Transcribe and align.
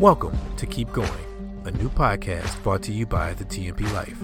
Welcome 0.00 0.38
to 0.56 0.64
Keep 0.64 0.94
Going, 0.94 1.62
a 1.66 1.70
new 1.72 1.90
podcast 1.90 2.62
brought 2.62 2.82
to 2.84 2.90
you 2.90 3.04
by 3.04 3.34
the 3.34 3.44
TMP 3.44 3.82
Life. 3.92 4.16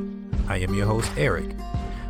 I 0.48 0.56
am 0.56 0.72
your 0.72 0.86
host, 0.86 1.12
Eric. 1.18 1.52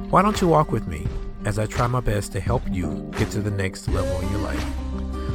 Why 0.08 0.22
don't 0.22 0.40
you 0.40 0.46
walk 0.46 0.70
with 0.70 0.86
me 0.86 1.04
as 1.44 1.58
I 1.58 1.66
try 1.66 1.88
my 1.88 1.98
best 1.98 2.30
to 2.34 2.40
help 2.40 2.62
you 2.70 3.10
get 3.18 3.28
to 3.32 3.42
the 3.42 3.50
next 3.50 3.88
level 3.88 4.20
in 4.20 4.30
your 4.30 4.38
life? 4.38 4.64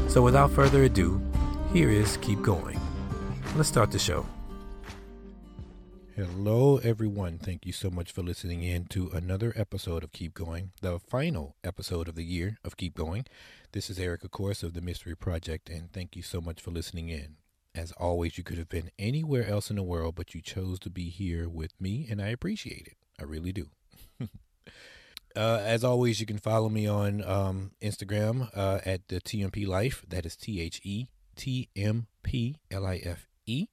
So, 0.10 0.22
without 0.22 0.50
further 0.50 0.84
ado, 0.84 1.22
here 1.74 1.90
is 1.90 2.16
Keep 2.22 2.42
Going. 2.42 2.80
Let's 3.58 3.68
start 3.68 3.92
the 3.92 4.00
show. 4.00 4.26
Hello, 6.16 6.78
everyone. 6.78 7.38
Thank 7.38 7.66
you 7.66 7.74
so 7.74 7.90
much 7.90 8.14
for 8.14 8.24
listening 8.24 8.64
in 8.64 8.86
to 8.92 9.10
another 9.10 9.52
episode 9.58 10.06
of 10.06 10.14
Keep 10.14 10.36
Going, 10.36 10.72
the 10.80 11.00
final 11.00 11.58
episode 11.66 12.08
of 12.08 12.16
the 12.16 12.24
year 12.24 12.60
of 12.64 12.78
Keep 12.78 12.96
Going. 12.96 13.26
This 13.74 13.90
is 13.90 14.00
Eric, 14.00 14.24
of 14.24 14.32
course, 14.32 14.64
of 14.64 14.74
the 14.74 14.80
Mystery 14.80 15.18
Project, 15.18 15.70
and 15.70 15.92
thank 15.92 16.16
you 16.16 16.22
so 16.22 16.40
much 16.40 16.62
for 16.62 16.72
listening 16.72 17.10
in. 17.10 17.36
As 17.74 17.94
always, 17.94 18.38
you 18.38 18.44
could 18.44 18.58
have 18.58 18.68
been 18.68 18.92
anywhere 19.00 19.48
else 19.48 19.70
in 19.70 19.78
the 19.78 19.84
world, 19.84 20.16
but 20.16 20.36
you 20.36 20.42
chose 20.42 20.78
to 20.80 20.90
be 20.90 21.10
here 21.10 21.48
with 21.48 21.80
me, 21.80 22.06
and 22.10 22.22
I 22.22 22.28
appreciate 22.28 22.88
it. 22.88 22.98
I 23.20 23.24
really 23.24 23.54
do. 23.54 23.70
uh, 25.36 25.62
as 25.64 25.84
always, 25.84 26.20
you 26.20 26.26
can 26.26 26.38
follow 26.38 26.68
me 26.68 26.86
on 26.86 27.24
um, 27.24 27.72
Instagram 27.82 28.50
uh, 28.56 28.80
at 28.86 29.08
the 29.08 29.22
TMP 29.22 29.66
Life. 29.66 30.04
That 30.08 30.26
is 30.26 30.36
T 30.36 30.60
H 30.60 30.82
E 30.84 31.08
T 31.36 31.70
M 31.76 32.08
P 32.24 32.58
L 32.70 32.86
I 32.86 32.98
F 32.98 33.28
E. 33.46 33.68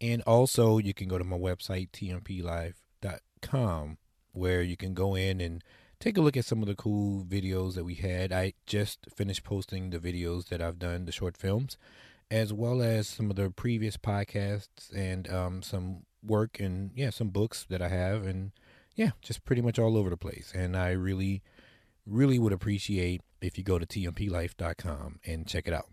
And 0.00 0.22
also, 0.22 0.78
you 0.78 0.94
can 0.94 1.08
go 1.08 1.18
to 1.18 1.24
my 1.24 1.38
website, 1.38 1.90
tmplife.com, 1.90 3.98
where 4.32 4.62
you 4.62 4.76
can 4.76 4.94
go 4.94 5.14
in 5.14 5.40
and 5.40 5.62
take 6.00 6.16
a 6.16 6.20
look 6.20 6.36
at 6.36 6.44
some 6.44 6.62
of 6.62 6.68
the 6.68 6.74
cool 6.74 7.24
videos 7.24 7.74
that 7.74 7.84
we 7.84 7.94
had. 7.94 8.32
I 8.32 8.54
just 8.66 9.06
finished 9.14 9.44
posting 9.44 9.90
the 9.90 9.98
videos 9.98 10.48
that 10.48 10.62
I've 10.62 10.78
done, 10.78 11.04
the 11.04 11.12
short 11.12 11.36
films, 11.36 11.76
as 12.30 12.52
well 12.52 12.82
as 12.82 13.08
some 13.08 13.30
of 13.30 13.36
the 13.36 13.50
previous 13.50 13.96
podcasts 13.96 14.94
and 14.94 15.30
um, 15.32 15.62
some 15.62 16.04
work 16.22 16.60
and, 16.60 16.90
yeah, 16.94 17.10
some 17.10 17.28
books 17.28 17.66
that 17.68 17.80
I 17.80 17.88
have. 17.88 18.26
And, 18.26 18.52
yeah, 18.94 19.10
just 19.22 19.44
pretty 19.44 19.62
much 19.62 19.78
all 19.78 19.96
over 19.96 20.10
the 20.10 20.16
place. 20.16 20.52
And 20.54 20.76
I 20.76 20.90
really, 20.90 21.42
really 22.06 22.38
would 22.38 22.52
appreciate 22.52 23.22
if 23.40 23.56
you 23.56 23.64
go 23.64 23.78
to 23.78 23.86
tmplife.com 23.86 25.20
and 25.24 25.46
check 25.46 25.68
it 25.68 25.72
out. 25.72 25.88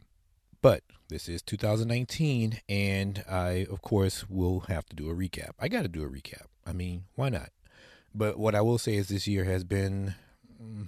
But 0.61 0.83
this 1.09 1.30
is 1.30 1.44
2019, 1.44 2.61
and 2.67 3.23
I, 3.30 3.67
of 3.70 3.83
course, 3.83 4.27
will 4.27 4.61
have 4.61 4.88
to 4.88 4.95
do 4.95 5.09
a 5.09 5.14
recap. 5.14 5.52
I 5.59 5.67
got 5.67 5.83
to 5.83 5.88
do 5.88 6.03
a 6.03 6.09
recap. 6.09 6.47
I 6.66 6.73
mean, 6.73 7.03
why 7.14 7.30
not? 7.30 7.49
But 8.16 8.39
what 8.39 8.55
I 8.55 8.61
will 8.61 8.80
say 8.80 8.95
is 8.95 9.09
this 9.09 9.27
year 9.27 9.44
has 9.44 9.64
been 9.64 10.16
mm, 10.59 10.88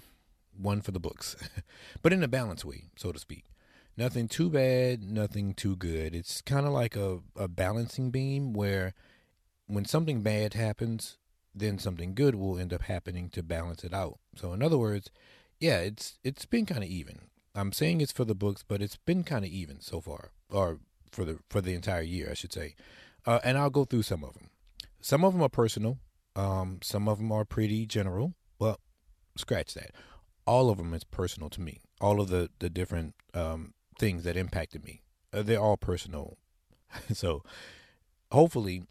one 0.57 0.81
for 0.81 0.89
the 0.89 0.99
books, 0.99 1.35
but 2.01 2.11
in 2.11 2.23
a 2.23 2.27
balanced 2.27 2.65
way, 2.65 2.85
so 2.95 3.11
to 3.11 3.19
speak. 3.19 3.45
Nothing 3.97 4.27
too 4.27 4.49
bad, 4.51 5.03
nothing 5.03 5.55
too 5.55 5.75
good. 5.75 6.13
It's 6.13 6.41
kind 6.41 6.67
of 6.67 6.71
like 6.71 6.95
a, 6.95 7.19
a 7.35 7.47
balancing 7.47 8.11
beam 8.11 8.53
where 8.53 8.93
when 9.65 9.85
something 9.85 10.21
bad 10.21 10.53
happens, 10.53 11.17
then 11.55 11.79
something 11.79 12.13
good 12.13 12.35
will 12.35 12.59
end 12.59 12.73
up 12.73 12.83
happening 12.83 13.29
to 13.31 13.41
balance 13.41 13.83
it 13.83 13.93
out. 13.93 14.19
So 14.35 14.53
in 14.53 14.61
other 14.61 14.77
words, 14.77 15.09
yeah, 15.59 15.79
it's 15.79 16.19
it's 16.23 16.45
been 16.45 16.67
kind 16.67 16.83
of 16.83 16.89
even. 16.89 17.21
I'm 17.55 17.71
saying 17.71 18.01
it's 18.01 18.11
for 18.11 18.23
the 18.23 18.35
books, 18.35 18.63
but 18.67 18.83
it's 18.83 18.97
been 18.97 19.23
kind 19.23 19.43
of 19.43 19.49
even 19.49 19.81
so 19.81 19.99
far, 19.99 20.29
or 20.51 20.79
for 21.11 21.25
the 21.25 21.39
for 21.49 21.59
the 21.59 21.73
entire 21.73 22.03
year, 22.03 22.29
I 22.29 22.35
should 22.35 22.53
say. 22.53 22.75
Uh, 23.25 23.39
and 23.43 23.57
I'll 23.57 23.71
go 23.71 23.83
through 23.83 24.03
some 24.03 24.23
of 24.23 24.35
them. 24.35 24.51
Some 25.01 25.25
of 25.25 25.33
them 25.33 25.41
are 25.41 25.49
personal. 25.49 25.97
Um, 26.35 26.79
some 26.83 27.09
of 27.09 27.17
them 27.17 27.31
are 27.31 27.45
pretty 27.45 27.87
general. 27.87 28.35
Well, 28.59 28.79
scratch 29.35 29.73
that. 29.73 29.91
All 30.45 30.69
of 30.69 30.77
them 30.77 30.93
is 30.93 31.03
personal 31.03 31.49
to 31.49 31.61
me. 31.61 31.81
All 31.99 32.21
of 32.21 32.29
the 32.29 32.51
the 32.59 32.69
different 32.69 33.15
um, 33.33 33.73
things 33.97 34.23
that 34.23 34.37
impacted 34.37 34.83
me, 34.83 35.01
uh, 35.33 35.41
they're 35.41 35.59
all 35.59 35.77
personal. 35.77 36.37
so, 37.13 37.43
hopefully, 38.31 38.83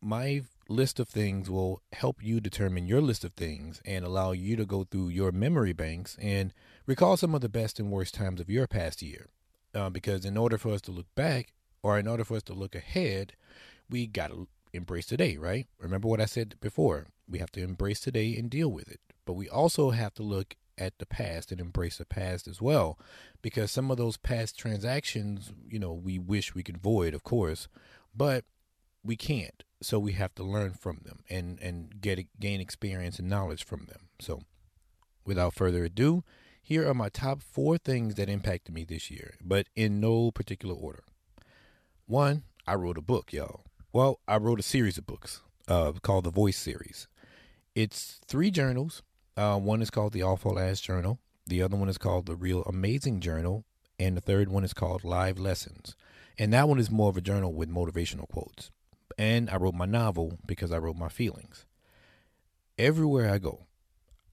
my 0.00 0.42
list 0.68 1.00
of 1.00 1.08
things 1.08 1.48
will 1.48 1.80
help 1.92 2.22
you 2.22 2.40
determine 2.40 2.86
your 2.86 3.00
list 3.00 3.24
of 3.24 3.32
things 3.32 3.80
and 3.84 4.04
allow 4.04 4.32
you 4.32 4.54
to 4.56 4.66
go 4.66 4.84
through 4.84 5.08
your 5.08 5.32
memory 5.32 5.72
banks 5.72 6.16
and 6.20 6.52
recall 6.86 7.16
some 7.16 7.34
of 7.34 7.40
the 7.40 7.48
best 7.48 7.80
and 7.80 7.90
worst 7.90 8.14
times 8.14 8.40
of 8.40 8.50
your 8.50 8.66
past 8.66 9.02
year. 9.02 9.28
Uh, 9.74 9.90
because 9.90 10.24
in 10.24 10.36
order 10.36 10.58
for 10.58 10.72
us 10.72 10.80
to 10.80 10.90
look 10.90 11.06
back, 11.14 11.52
or 11.82 11.98
in 11.98 12.06
order 12.06 12.24
for 12.24 12.36
us 12.36 12.42
to 12.44 12.54
look 12.54 12.74
ahead, 12.74 13.34
we 13.88 14.06
got 14.06 14.30
to 14.30 14.48
embrace 14.72 15.06
today, 15.06 15.36
right? 15.36 15.66
Remember 15.78 16.08
what 16.08 16.20
I 16.20 16.26
said 16.26 16.56
before. 16.60 17.06
We 17.28 17.38
have 17.38 17.52
to 17.52 17.62
embrace 17.62 18.00
today 18.00 18.36
and 18.36 18.50
deal 18.50 18.68
with 18.68 18.88
it. 18.88 19.00
But 19.24 19.34
we 19.34 19.48
also 19.48 19.90
have 19.90 20.14
to 20.14 20.22
look 20.22 20.56
at 20.78 20.98
the 20.98 21.06
past 21.06 21.52
and 21.52 21.60
embrace 21.60 21.98
the 21.98 22.04
past 22.04 22.48
as 22.48 22.62
well. 22.62 22.98
Because 23.42 23.70
some 23.70 23.90
of 23.90 23.96
those 23.96 24.16
past 24.16 24.58
transactions, 24.58 25.52
you 25.68 25.78
know, 25.78 25.92
we 25.92 26.18
wish 26.18 26.54
we 26.54 26.62
could 26.62 26.78
void, 26.78 27.14
of 27.14 27.24
course, 27.24 27.68
but 28.14 28.44
we 29.04 29.16
can't. 29.16 29.64
So 29.80 29.98
we 29.98 30.12
have 30.12 30.34
to 30.36 30.42
learn 30.42 30.72
from 30.72 31.00
them 31.04 31.20
and 31.30 31.60
and 31.60 32.00
get 32.00 32.26
gain 32.40 32.60
experience 32.60 33.18
and 33.18 33.28
knowledge 33.28 33.64
from 33.64 33.86
them. 33.86 34.08
So 34.20 34.42
without 35.24 35.54
further 35.54 35.84
ado 35.84 36.24
here 36.68 36.86
are 36.86 36.94
my 36.94 37.08
top 37.08 37.42
four 37.42 37.78
things 37.78 38.16
that 38.16 38.28
impacted 38.28 38.74
me 38.74 38.84
this 38.84 39.10
year 39.10 39.36
but 39.42 39.66
in 39.74 40.00
no 40.00 40.30
particular 40.30 40.74
order. 40.74 41.04
One 42.06 42.42
i 42.66 42.74
wrote 42.74 42.98
a 42.98 43.02
book 43.02 43.32
y'all. 43.32 43.64
Well 43.92 44.20
i 44.26 44.36
wrote 44.36 44.60
a 44.60 44.64
series 44.64 44.98
of 44.98 45.06
books 45.06 45.42
uh, 45.68 45.92
called 46.02 46.24
the 46.24 46.30
voice 46.30 46.58
series. 46.58 47.08
It's 47.74 48.20
three 48.26 48.50
journals 48.50 49.02
uh, 49.38 49.56
one 49.56 49.80
is 49.80 49.90
called 49.90 50.12
the 50.12 50.22
awful 50.22 50.58
ass 50.58 50.80
journal 50.80 51.18
the 51.46 51.62
other 51.62 51.76
one 51.76 51.88
is 51.88 51.98
called 51.98 52.26
the 52.26 52.36
real 52.36 52.62
amazing 52.64 53.20
journal 53.20 53.64
and 53.98 54.16
the 54.16 54.20
third 54.20 54.48
one 54.48 54.64
is 54.64 54.74
called 54.74 55.04
live 55.04 55.38
lessons 55.38 55.96
and 56.38 56.52
that 56.52 56.68
one 56.68 56.78
is 56.78 56.90
more 56.90 57.08
of 57.08 57.16
a 57.16 57.22
journal 57.22 57.52
with 57.52 57.70
motivational 57.70 58.28
quotes 58.28 58.70
and 59.18 59.50
I 59.50 59.56
wrote 59.56 59.74
my 59.74 59.84
novel 59.84 60.38
because 60.46 60.70
I 60.70 60.78
wrote 60.78 60.96
my 60.96 61.08
feelings. 61.08 61.66
Everywhere 62.78 63.28
I 63.28 63.38
go, 63.38 63.66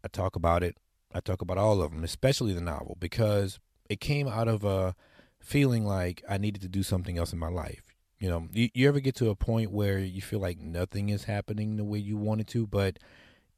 I 0.04 0.08
talk 0.08 0.36
about 0.36 0.62
it. 0.62 0.78
I 1.12 1.20
talk 1.20 1.42
about 1.42 1.58
all 1.58 1.82
of 1.82 1.92
them, 1.92 2.04
especially 2.04 2.54
the 2.54 2.62
novel, 2.62 2.96
because 3.00 3.60
it 3.90 4.00
came 4.00 4.28
out 4.28 4.48
of 4.48 4.64
a 4.64 4.96
feeling 5.40 5.86
like 5.86 6.24
I 6.30 6.38
needed 6.38 6.62
to 6.62 6.70
do 6.70 6.84
something 6.84 7.18
else 7.18 7.34
in 7.34 7.40
my 7.40 7.48
life. 7.48 7.96
You 8.20 8.30
know, 8.30 8.48
you, 8.54 8.70
you 8.74 8.88
ever 8.88 9.00
get 9.00 9.16
to 9.16 9.30
a 9.30 9.36
point 9.36 9.72
where 9.72 9.98
you 9.98 10.22
feel 10.22 10.40
like 10.40 10.60
nothing 10.60 11.10
is 11.10 11.24
happening 11.24 11.78
the 11.78 11.84
way 11.84 12.00
you 12.00 12.18
wanted 12.18 12.48
to, 12.50 12.68
but 12.68 13.00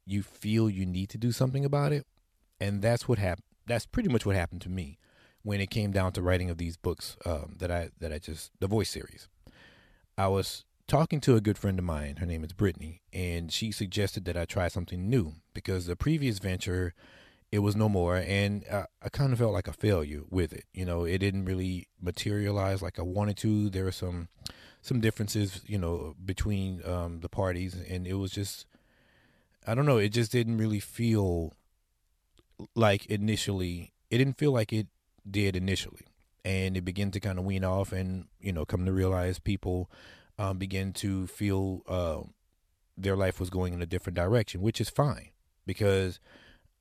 you 0.08 0.24
feel 0.24 0.70
you 0.70 0.86
need 0.86 1.10
to 1.10 1.18
do 1.18 1.32
something 1.32 1.66
about 1.66 1.92
it? 1.92 2.06
And 2.60 2.82
that's 2.82 3.08
what 3.08 3.20
happened. 3.20 3.46
That's 3.66 3.86
pretty 3.86 4.10
much 4.10 4.26
what 4.26 4.36
happened 4.36 4.62
to 4.62 4.70
me 4.70 4.98
when 5.44 5.62
it 5.62 5.70
came 5.70 5.92
down 5.92 6.12
to 6.14 6.22
writing 6.22 6.50
of 6.50 6.58
these 6.58 6.78
books 6.78 7.18
um, 7.26 7.56
that 7.60 7.72
I 7.72 7.90
that 8.00 8.12
I 8.12 8.20
just 8.20 8.52
the 8.60 8.68
voice 8.68 8.90
series. 8.90 9.28
I 10.18 10.28
was 10.28 10.66
talking 10.88 11.20
to 11.22 11.36
a 11.36 11.42
good 11.42 11.58
friend 11.58 11.78
of 11.78 11.86
mine. 11.86 12.18
Her 12.18 12.26
name 12.26 12.44
is 12.44 12.54
Brittany, 12.54 13.02
and 13.14 13.52
she 13.52 13.72
suggested 13.72 14.26
that 14.26 14.38
I 14.38 14.46
try 14.46 14.68
something 14.70 15.10
new 15.10 15.34
because 15.54 15.86
the 15.86 15.96
previous 15.96 16.40
venture, 16.40 16.94
it 17.52 17.60
was 17.60 17.76
no 17.76 17.90
more, 17.90 18.18
and 18.18 18.64
I, 18.72 18.86
I 19.02 19.10
kind 19.10 19.34
of 19.34 19.40
felt 19.40 19.54
like 19.54 19.68
a 19.68 19.74
failure 19.74 20.22
with 20.30 20.54
it. 20.54 20.66
You 20.74 20.86
know, 20.86 21.04
it 21.04 21.20
didn't 21.20 21.46
really 21.46 21.88
materialize 22.02 22.82
like 22.82 22.98
I 22.98 23.04
wanted 23.04 23.38
to. 23.38 23.70
There 23.70 23.84
were 23.84 23.92
some 23.92 24.30
some 24.82 25.02
differences, 25.02 25.62
you 25.68 25.78
know, 25.78 26.16
between 26.24 26.82
um, 26.86 27.20
the 27.20 27.30
parties, 27.30 27.76
and 27.90 28.08
it 28.08 28.14
was 28.14 28.32
just, 28.32 28.66
I 29.68 29.76
don't 29.76 29.86
know, 29.86 29.98
it 29.98 30.10
just 30.10 30.32
didn't 30.32 30.58
really 30.58 30.80
feel 30.80 31.54
like 32.76 33.06
initially. 33.08 33.94
It 34.10 34.18
didn't 34.18 34.38
feel 34.38 34.52
like 34.52 34.72
it 34.72 34.88
did 35.30 35.56
initially, 35.56 36.08
and 36.46 36.78
it 36.78 36.86
began 36.86 37.12
to 37.12 37.20
kind 37.20 37.38
of 37.38 37.46
wean 37.46 37.66
off, 37.66 37.92
and 37.92 38.26
you 38.40 38.54
know, 38.54 38.66
come 38.66 38.86
to 38.86 38.94
realize 38.94 39.40
people 39.40 39.92
um, 40.40 40.58
begin 40.58 40.94
to 40.94 41.28
feel 41.28 41.82
uh, 41.88 42.22
their 42.98 43.16
life 43.16 43.40
was 43.40 43.50
going 43.50 43.74
in 43.74 43.82
a 43.82 43.86
different 43.86 44.16
direction, 44.16 44.62
which 44.62 44.80
is 44.80 44.90
fine 44.90 45.32
because 45.66 46.20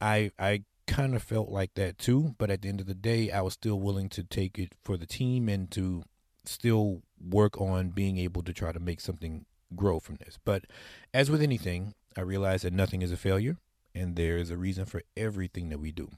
I 0.00 0.30
I 0.38 0.62
kind 0.86 1.14
of 1.14 1.22
felt 1.22 1.50
like 1.50 1.75
that 1.75 1.98
too. 1.98 2.34
But 2.38 2.50
at 2.50 2.62
the 2.62 2.69
end 2.69 2.80
of 2.80 2.86
the 2.86 2.94
day, 2.94 3.30
I 3.30 3.41
was 3.42 3.54
still 3.54 3.80
willing 3.80 4.08
to 4.10 4.22
take 4.22 4.58
it 4.58 4.72
for 4.82 4.96
the 4.96 5.06
team 5.06 5.48
and 5.48 5.70
to 5.72 6.04
still 6.44 7.02
work 7.20 7.60
on 7.60 7.90
being 7.90 8.19
able 8.19 8.43
to 8.43 8.52
try 8.52 8.72
to 8.72 8.81
make 8.81 9.00
something 9.00 9.44
grow 9.75 9.99
from 9.99 10.16
this. 10.16 10.38
But 10.44 10.64
as 11.12 11.31
with 11.31 11.43
anything, 11.43 11.94
I 12.16 12.22
realized 12.22 12.64
that 12.64 12.72
nothing 12.72 13.02
is 13.02 13.12
a 13.12 13.16
failure 13.16 13.58
and 13.94 14.16
there 14.16 14.36
is 14.36 14.50
a 14.50 14.56
reason 14.56 14.84
for 14.84 15.02
everything 15.16 15.68
that 15.70 15.80
we 15.80 15.92
do. 15.92 16.10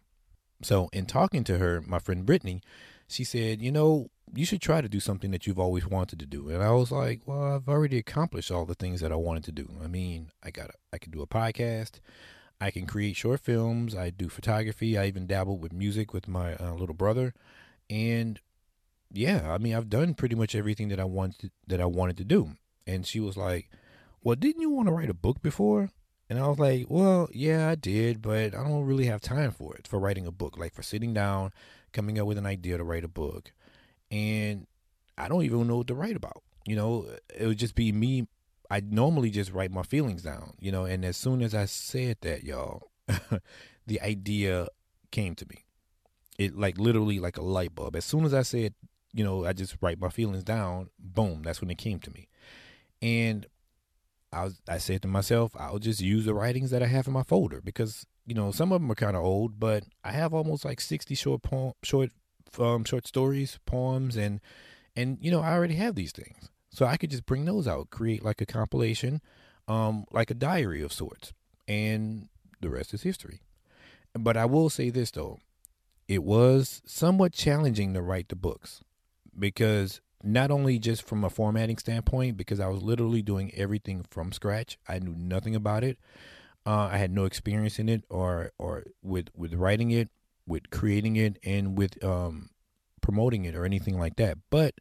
So, 0.62 0.88
in 0.92 1.06
talking 1.06 1.44
to 1.44 1.58
her, 1.58 1.82
my 1.86 1.98
friend 1.98 2.26
Brittany, 2.26 2.62
she 3.06 3.22
said, 3.24 3.62
You 3.62 3.70
know, 3.70 4.10
you 4.34 4.44
should 4.44 4.60
try 4.60 4.80
to 4.80 4.88
do 4.88 5.00
something 5.00 5.30
that 5.30 5.46
you've 5.46 5.58
always 5.58 5.86
wanted 5.86 6.18
to 6.18 6.26
do. 6.26 6.48
And 6.48 6.62
I 6.62 6.70
was 6.72 6.90
like, 6.90 7.20
well, 7.26 7.54
I've 7.54 7.68
already 7.68 7.98
accomplished 7.98 8.50
all 8.50 8.64
the 8.64 8.74
things 8.74 9.00
that 9.00 9.12
I 9.12 9.16
wanted 9.16 9.44
to 9.44 9.52
do. 9.52 9.70
I 9.82 9.86
mean, 9.86 10.30
I 10.42 10.50
got 10.50 10.70
I 10.92 10.98
can 10.98 11.12
do 11.12 11.22
a 11.22 11.26
podcast. 11.26 12.00
I 12.60 12.70
can 12.70 12.86
create 12.86 13.16
short 13.16 13.40
films. 13.40 13.94
I 13.94 14.10
do 14.10 14.28
photography. 14.28 14.98
I 14.98 15.06
even 15.06 15.26
dabble 15.26 15.58
with 15.58 15.72
music 15.72 16.12
with 16.12 16.26
my 16.26 16.56
uh, 16.56 16.74
little 16.74 16.94
brother. 16.94 17.32
And 17.88 18.40
yeah, 19.12 19.52
I 19.52 19.58
mean, 19.58 19.74
I've 19.74 19.88
done 19.88 20.14
pretty 20.14 20.34
much 20.34 20.54
everything 20.54 20.88
that 20.88 21.00
I 21.00 21.04
wanted 21.04 21.52
that 21.66 21.80
I 21.80 21.86
wanted 21.86 22.16
to 22.18 22.24
do. 22.24 22.56
And 22.86 23.06
she 23.06 23.20
was 23.20 23.36
like, 23.36 23.70
"Well, 24.22 24.36
didn't 24.36 24.62
you 24.62 24.70
want 24.70 24.88
to 24.88 24.94
write 24.94 25.10
a 25.10 25.14
book 25.14 25.42
before?" 25.42 25.90
And 26.30 26.38
I 26.38 26.46
was 26.48 26.58
like, 26.58 26.86
"Well, 26.88 27.28
yeah, 27.32 27.68
I 27.68 27.74
did, 27.74 28.20
but 28.22 28.54
I 28.54 28.62
don't 28.64 28.84
really 28.84 29.06
have 29.06 29.20
time 29.20 29.50
for 29.50 29.74
it 29.76 29.86
for 29.86 29.98
writing 29.98 30.26
a 30.26 30.32
book. 30.32 30.58
Like 30.58 30.74
for 30.74 30.82
sitting 30.82 31.14
down, 31.14 31.52
coming 31.92 32.18
up 32.18 32.26
with 32.26 32.38
an 32.38 32.46
idea 32.46 32.76
to 32.78 32.84
write 32.84 33.04
a 33.04 33.08
book." 33.08 33.52
and 34.10 34.66
I 35.16 35.28
don't 35.28 35.44
even 35.44 35.66
know 35.66 35.78
what 35.78 35.86
to 35.88 35.94
write 35.94 36.16
about. 36.16 36.42
You 36.66 36.76
know, 36.76 37.08
it 37.34 37.46
would 37.46 37.58
just 37.58 37.74
be 37.74 37.92
me. 37.92 38.26
I 38.70 38.80
normally 38.80 39.30
just 39.30 39.52
write 39.52 39.70
my 39.70 39.82
feelings 39.82 40.22
down, 40.22 40.54
you 40.58 40.70
know, 40.70 40.84
and 40.84 41.04
as 41.04 41.16
soon 41.16 41.40
as 41.40 41.54
I 41.54 41.64
said 41.64 42.18
that, 42.20 42.44
y'all, 42.44 42.90
the 43.86 44.00
idea 44.02 44.68
came 45.10 45.34
to 45.36 45.46
me. 45.48 45.64
It 46.38 46.56
like 46.56 46.78
literally 46.78 47.18
like 47.18 47.38
a 47.38 47.42
light 47.42 47.74
bulb. 47.74 47.96
As 47.96 48.04
soon 48.04 48.24
as 48.24 48.34
I 48.34 48.42
said, 48.42 48.74
you 49.12 49.24
know, 49.24 49.46
I 49.46 49.54
just 49.54 49.76
write 49.80 49.98
my 49.98 50.10
feelings 50.10 50.44
down, 50.44 50.90
boom, 50.98 51.42
that's 51.42 51.60
when 51.60 51.70
it 51.70 51.78
came 51.78 51.98
to 52.00 52.10
me. 52.10 52.28
And 53.00 53.46
I 54.32 54.44
was, 54.44 54.60
I 54.68 54.78
said 54.78 55.02
to 55.02 55.08
myself, 55.08 55.52
I'll 55.58 55.78
just 55.78 56.00
use 56.00 56.24
the 56.24 56.34
writings 56.34 56.70
that 56.70 56.82
I 56.82 56.86
have 56.86 57.06
in 57.06 57.12
my 57.12 57.22
folder 57.22 57.60
because 57.60 58.06
you 58.26 58.34
know 58.34 58.50
some 58.50 58.72
of 58.72 58.80
them 58.80 58.90
are 58.90 58.96
kind 58.96 59.16
of 59.16 59.24
old, 59.24 59.58
but 59.58 59.84
I 60.04 60.12
have 60.12 60.34
almost 60.34 60.64
like 60.64 60.80
sixty 60.80 61.14
short 61.14 61.42
poem, 61.42 61.72
short 61.82 62.10
um, 62.58 62.84
short 62.84 63.06
stories, 63.06 63.58
poems, 63.66 64.16
and 64.16 64.40
and 64.94 65.18
you 65.20 65.30
know 65.30 65.40
I 65.40 65.52
already 65.52 65.76
have 65.76 65.94
these 65.94 66.12
things, 66.12 66.50
so 66.70 66.84
I 66.86 66.96
could 66.96 67.10
just 67.10 67.26
bring 67.26 67.44
those 67.44 67.66
out, 67.66 67.90
create 67.90 68.24
like 68.24 68.40
a 68.40 68.46
compilation, 68.46 69.20
um, 69.66 70.04
like 70.10 70.30
a 70.30 70.34
diary 70.34 70.82
of 70.82 70.92
sorts, 70.92 71.32
and 71.66 72.28
the 72.60 72.70
rest 72.70 72.92
is 72.92 73.02
history. 73.02 73.40
But 74.18 74.36
I 74.36 74.44
will 74.44 74.68
say 74.68 74.90
this 74.90 75.10
though, 75.10 75.38
it 76.06 76.22
was 76.22 76.82
somewhat 76.84 77.32
challenging 77.32 77.94
to 77.94 78.02
write 78.02 78.28
the 78.28 78.36
books 78.36 78.82
because 79.38 80.00
not 80.22 80.50
only 80.50 80.78
just 80.78 81.02
from 81.02 81.24
a 81.24 81.30
formatting 81.30 81.78
standpoint, 81.78 82.36
because 82.36 82.60
I 82.60 82.68
was 82.68 82.82
literally 82.82 83.22
doing 83.22 83.52
everything 83.54 84.04
from 84.10 84.32
scratch. 84.32 84.78
I 84.88 84.98
knew 84.98 85.14
nothing 85.16 85.54
about 85.54 85.84
it. 85.84 85.98
Uh, 86.66 86.88
I 86.92 86.98
had 86.98 87.12
no 87.12 87.24
experience 87.24 87.78
in 87.78 87.88
it, 87.88 88.04
or 88.10 88.52
or 88.58 88.84
with 89.02 89.28
with 89.34 89.54
writing 89.54 89.90
it, 89.90 90.10
with 90.46 90.70
creating 90.70 91.16
it, 91.16 91.38
and 91.44 91.78
with 91.78 92.02
um, 92.04 92.50
promoting 93.00 93.44
it, 93.44 93.54
or 93.54 93.64
anything 93.64 93.98
like 93.98 94.16
that. 94.16 94.38
But 94.50 94.74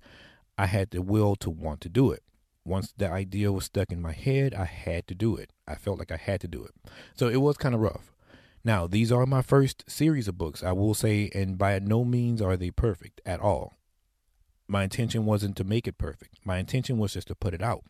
I 0.58 0.66
had 0.66 0.90
the 0.92 1.02
will 1.02 1.36
to 1.38 1.50
want 1.50 1.82
to 1.82 1.90
do 1.90 2.12
it. 2.12 2.24
Once 2.66 2.94
the 2.98 3.10
idea 3.10 3.52
was 3.52 3.66
stuck 3.66 3.92
in 3.92 4.02
my 4.02 4.12
head, 4.12 4.54
I 4.54 4.66
had 4.66 5.08
to 5.08 5.16
do 5.16 5.38
it. 5.38 5.54
I 5.68 5.76
felt 5.76 6.00
like 6.00 6.12
I 6.12 6.18
had 6.18 6.42
to 6.42 6.48
do 6.48 6.66
it. 6.66 6.72
So 7.16 7.30
it 7.30 7.38
was 7.38 7.56
kind 7.56 7.74
of 7.74 7.80
rough. 7.80 8.12
Now, 8.66 8.88
these 8.88 9.10
are 9.14 9.26
my 9.26 9.42
first 9.42 9.86
series 9.88 10.28
of 10.28 10.38
books, 10.38 10.62
I 10.62 10.74
will 10.74 10.94
say, 10.94 11.30
and 11.34 11.58
by 11.58 11.80
no 11.80 12.04
means 12.04 12.42
are 12.42 12.58
they 12.58 12.72
perfect 12.72 13.22
at 13.26 13.40
all 13.40 13.78
my 14.68 14.84
intention 14.84 15.26
wasn't 15.26 15.56
to 15.58 15.64
make 15.64 15.88
it 15.88 15.98
perfect. 15.98 16.40
My 16.44 16.58
intention 16.58 16.98
was 16.98 17.14
just 17.14 17.28
to 17.30 17.36
put 17.36 17.54
it 17.54 17.62
out, 17.62 17.84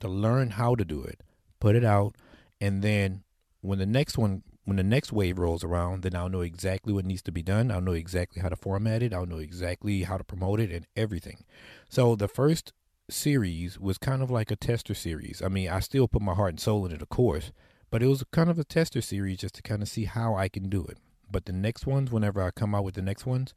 to 0.00 0.08
learn 0.08 0.50
how 0.50 0.74
to 0.74 0.84
do 0.84 1.02
it, 1.02 1.22
put 1.60 1.76
it 1.76 1.84
out, 1.84 2.16
and 2.60 2.82
then 2.82 3.22
when 3.60 3.78
the 3.78 3.86
next 3.86 4.18
one, 4.18 4.42
when 4.64 4.76
the 4.76 4.82
next 4.82 5.12
wave 5.12 5.38
rolls 5.38 5.62
around, 5.62 6.02
then 6.02 6.14
I'll 6.14 6.28
know 6.28 6.40
exactly 6.40 6.92
what 6.92 7.04
needs 7.04 7.22
to 7.22 7.32
be 7.32 7.42
done. 7.42 7.70
I'll 7.70 7.80
know 7.80 7.92
exactly 7.92 8.42
how 8.42 8.48
to 8.48 8.56
format 8.56 9.02
it. 9.02 9.14
I'll 9.14 9.26
know 9.26 9.38
exactly 9.38 10.02
how 10.02 10.16
to 10.16 10.24
promote 10.24 10.60
it 10.60 10.70
and 10.70 10.86
everything. 10.96 11.44
So 11.88 12.16
the 12.16 12.28
first 12.28 12.72
series 13.08 13.78
was 13.78 13.98
kind 13.98 14.22
of 14.22 14.30
like 14.30 14.50
a 14.50 14.56
tester 14.56 14.94
series. 14.94 15.40
I 15.42 15.48
mean, 15.48 15.68
I 15.68 15.80
still 15.80 16.08
put 16.08 16.22
my 16.22 16.34
heart 16.34 16.50
and 16.50 16.60
soul 16.60 16.84
into 16.84 17.02
of 17.02 17.08
course, 17.08 17.52
but 17.90 18.02
it 18.02 18.06
was 18.08 18.24
kind 18.32 18.50
of 18.50 18.58
a 18.58 18.64
tester 18.64 19.00
series 19.00 19.38
just 19.38 19.54
to 19.56 19.62
kind 19.62 19.82
of 19.82 19.88
see 19.88 20.04
how 20.04 20.34
I 20.34 20.48
can 20.48 20.68
do 20.68 20.84
it. 20.84 20.98
But 21.30 21.46
the 21.46 21.52
next 21.52 21.86
ones, 21.86 22.10
whenever 22.10 22.42
I 22.42 22.50
come 22.50 22.74
out 22.74 22.84
with 22.84 22.94
the 22.94 23.02
next 23.02 23.26
ones, 23.26 23.54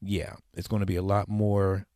yeah, 0.00 0.36
it's 0.54 0.68
going 0.68 0.80
to 0.80 0.86
be 0.86 0.96
a 0.96 1.02
lot 1.02 1.28
more 1.28 1.86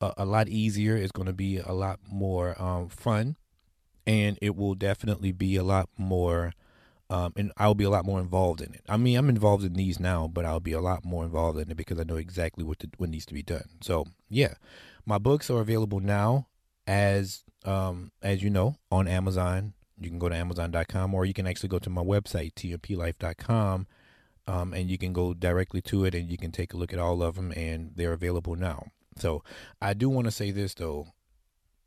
a, 0.00 0.12
a 0.18 0.24
lot 0.24 0.48
easier. 0.48 0.96
It's 0.96 1.12
going 1.12 1.26
to 1.26 1.32
be 1.32 1.58
a 1.58 1.72
lot 1.72 2.00
more 2.08 2.60
um, 2.60 2.88
fun, 2.88 3.36
and 4.06 4.38
it 4.40 4.56
will 4.56 4.74
definitely 4.74 5.32
be 5.32 5.56
a 5.56 5.64
lot 5.64 5.88
more. 5.96 6.52
Um, 7.08 7.32
and 7.34 7.50
I'll 7.56 7.74
be 7.74 7.82
a 7.82 7.90
lot 7.90 8.04
more 8.04 8.20
involved 8.20 8.60
in 8.60 8.72
it. 8.72 8.82
I 8.88 8.96
mean, 8.96 9.18
I'm 9.18 9.28
involved 9.28 9.64
in 9.64 9.72
these 9.72 9.98
now, 9.98 10.28
but 10.28 10.44
I'll 10.44 10.60
be 10.60 10.70
a 10.70 10.80
lot 10.80 11.04
more 11.04 11.24
involved 11.24 11.58
in 11.58 11.68
it 11.68 11.76
because 11.76 11.98
I 11.98 12.04
know 12.04 12.14
exactly 12.14 12.62
what 12.62 12.78
to, 12.78 12.90
what 12.98 13.10
needs 13.10 13.26
to 13.26 13.34
be 13.34 13.42
done. 13.42 13.64
So 13.80 14.06
yeah, 14.28 14.54
my 15.04 15.18
books 15.18 15.50
are 15.50 15.60
available 15.60 15.98
now 15.98 16.46
as 16.86 17.42
um, 17.64 18.12
as 18.22 18.44
you 18.44 18.50
know 18.50 18.76
on 18.92 19.08
Amazon. 19.08 19.74
You 19.98 20.08
can 20.08 20.20
go 20.20 20.28
to 20.28 20.36
Amazon.com 20.36 21.12
or 21.12 21.24
you 21.24 21.34
can 21.34 21.48
actually 21.48 21.68
go 21.68 21.80
to 21.80 21.90
my 21.90 22.02
website 22.02 22.54
tmplife.com 22.54 23.88
um, 24.46 24.72
and 24.72 24.90
you 24.90 24.96
can 24.96 25.12
go 25.12 25.34
directly 25.34 25.82
to 25.82 26.04
it 26.04 26.14
and 26.14 26.30
you 26.30 26.38
can 26.38 26.52
take 26.52 26.72
a 26.72 26.76
look 26.76 26.92
at 26.92 26.98
all 26.98 27.22
of 27.22 27.34
them 27.34 27.52
and 27.52 27.92
they're 27.96 28.12
available 28.12 28.56
now. 28.56 28.86
So 29.16 29.42
I 29.80 29.94
do 29.94 30.08
want 30.08 30.26
to 30.26 30.30
say 30.30 30.50
this 30.50 30.74
though. 30.74 31.08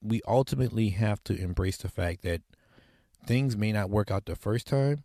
We 0.01 0.21
ultimately 0.27 0.89
have 0.89 1.23
to 1.25 1.35
embrace 1.35 1.77
the 1.77 1.87
fact 1.87 2.23
that 2.23 2.41
things 3.25 3.55
may 3.55 3.71
not 3.71 3.89
work 3.89 4.11
out 4.11 4.25
the 4.25 4.35
first 4.35 4.67
time, 4.67 5.03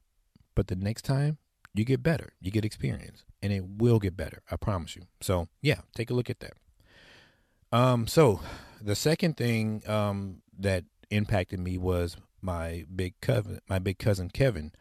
but 0.54 0.66
the 0.66 0.76
next 0.76 1.02
time 1.02 1.38
you 1.74 1.84
get 1.84 2.02
better. 2.02 2.32
You 2.40 2.50
get 2.50 2.64
experience 2.64 3.24
and 3.40 3.52
it 3.52 3.64
will 3.64 3.98
get 3.98 4.16
better. 4.16 4.42
I 4.50 4.56
promise 4.56 4.96
you. 4.96 5.02
So 5.20 5.48
yeah, 5.62 5.80
take 5.94 6.10
a 6.10 6.14
look 6.14 6.30
at 6.30 6.40
that. 6.40 6.54
Um, 7.70 8.06
so 8.06 8.40
the 8.80 8.96
second 8.96 9.36
thing 9.36 9.82
um, 9.88 10.42
that 10.58 10.84
impacted 11.10 11.60
me 11.60 11.78
was 11.78 12.16
my 12.40 12.84
big 12.94 13.20
cousin. 13.20 13.60
My 13.68 13.78
big 13.78 13.98
cousin 13.98 14.30
Kevin 14.30 14.72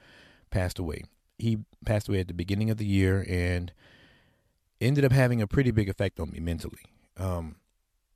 passed 0.50 0.80
away. 0.80 1.04
He 1.38 1.60
passed 1.86 2.10
away 2.10 2.22
at 2.22 2.28
the 2.28 2.34
beginning 2.34 2.70
of 2.70 2.78
the 2.78 2.86
year 2.86 3.26
and 3.30 3.72
ended 4.80 5.06
up 5.06 5.12
having 5.12 5.42
a 5.42 5.48
pretty 5.48 5.72
big 5.72 5.90
effect 5.90 6.20
on 6.20 6.32
me 6.32 6.40
mentally. 6.40 6.80
Um, 7.18 7.58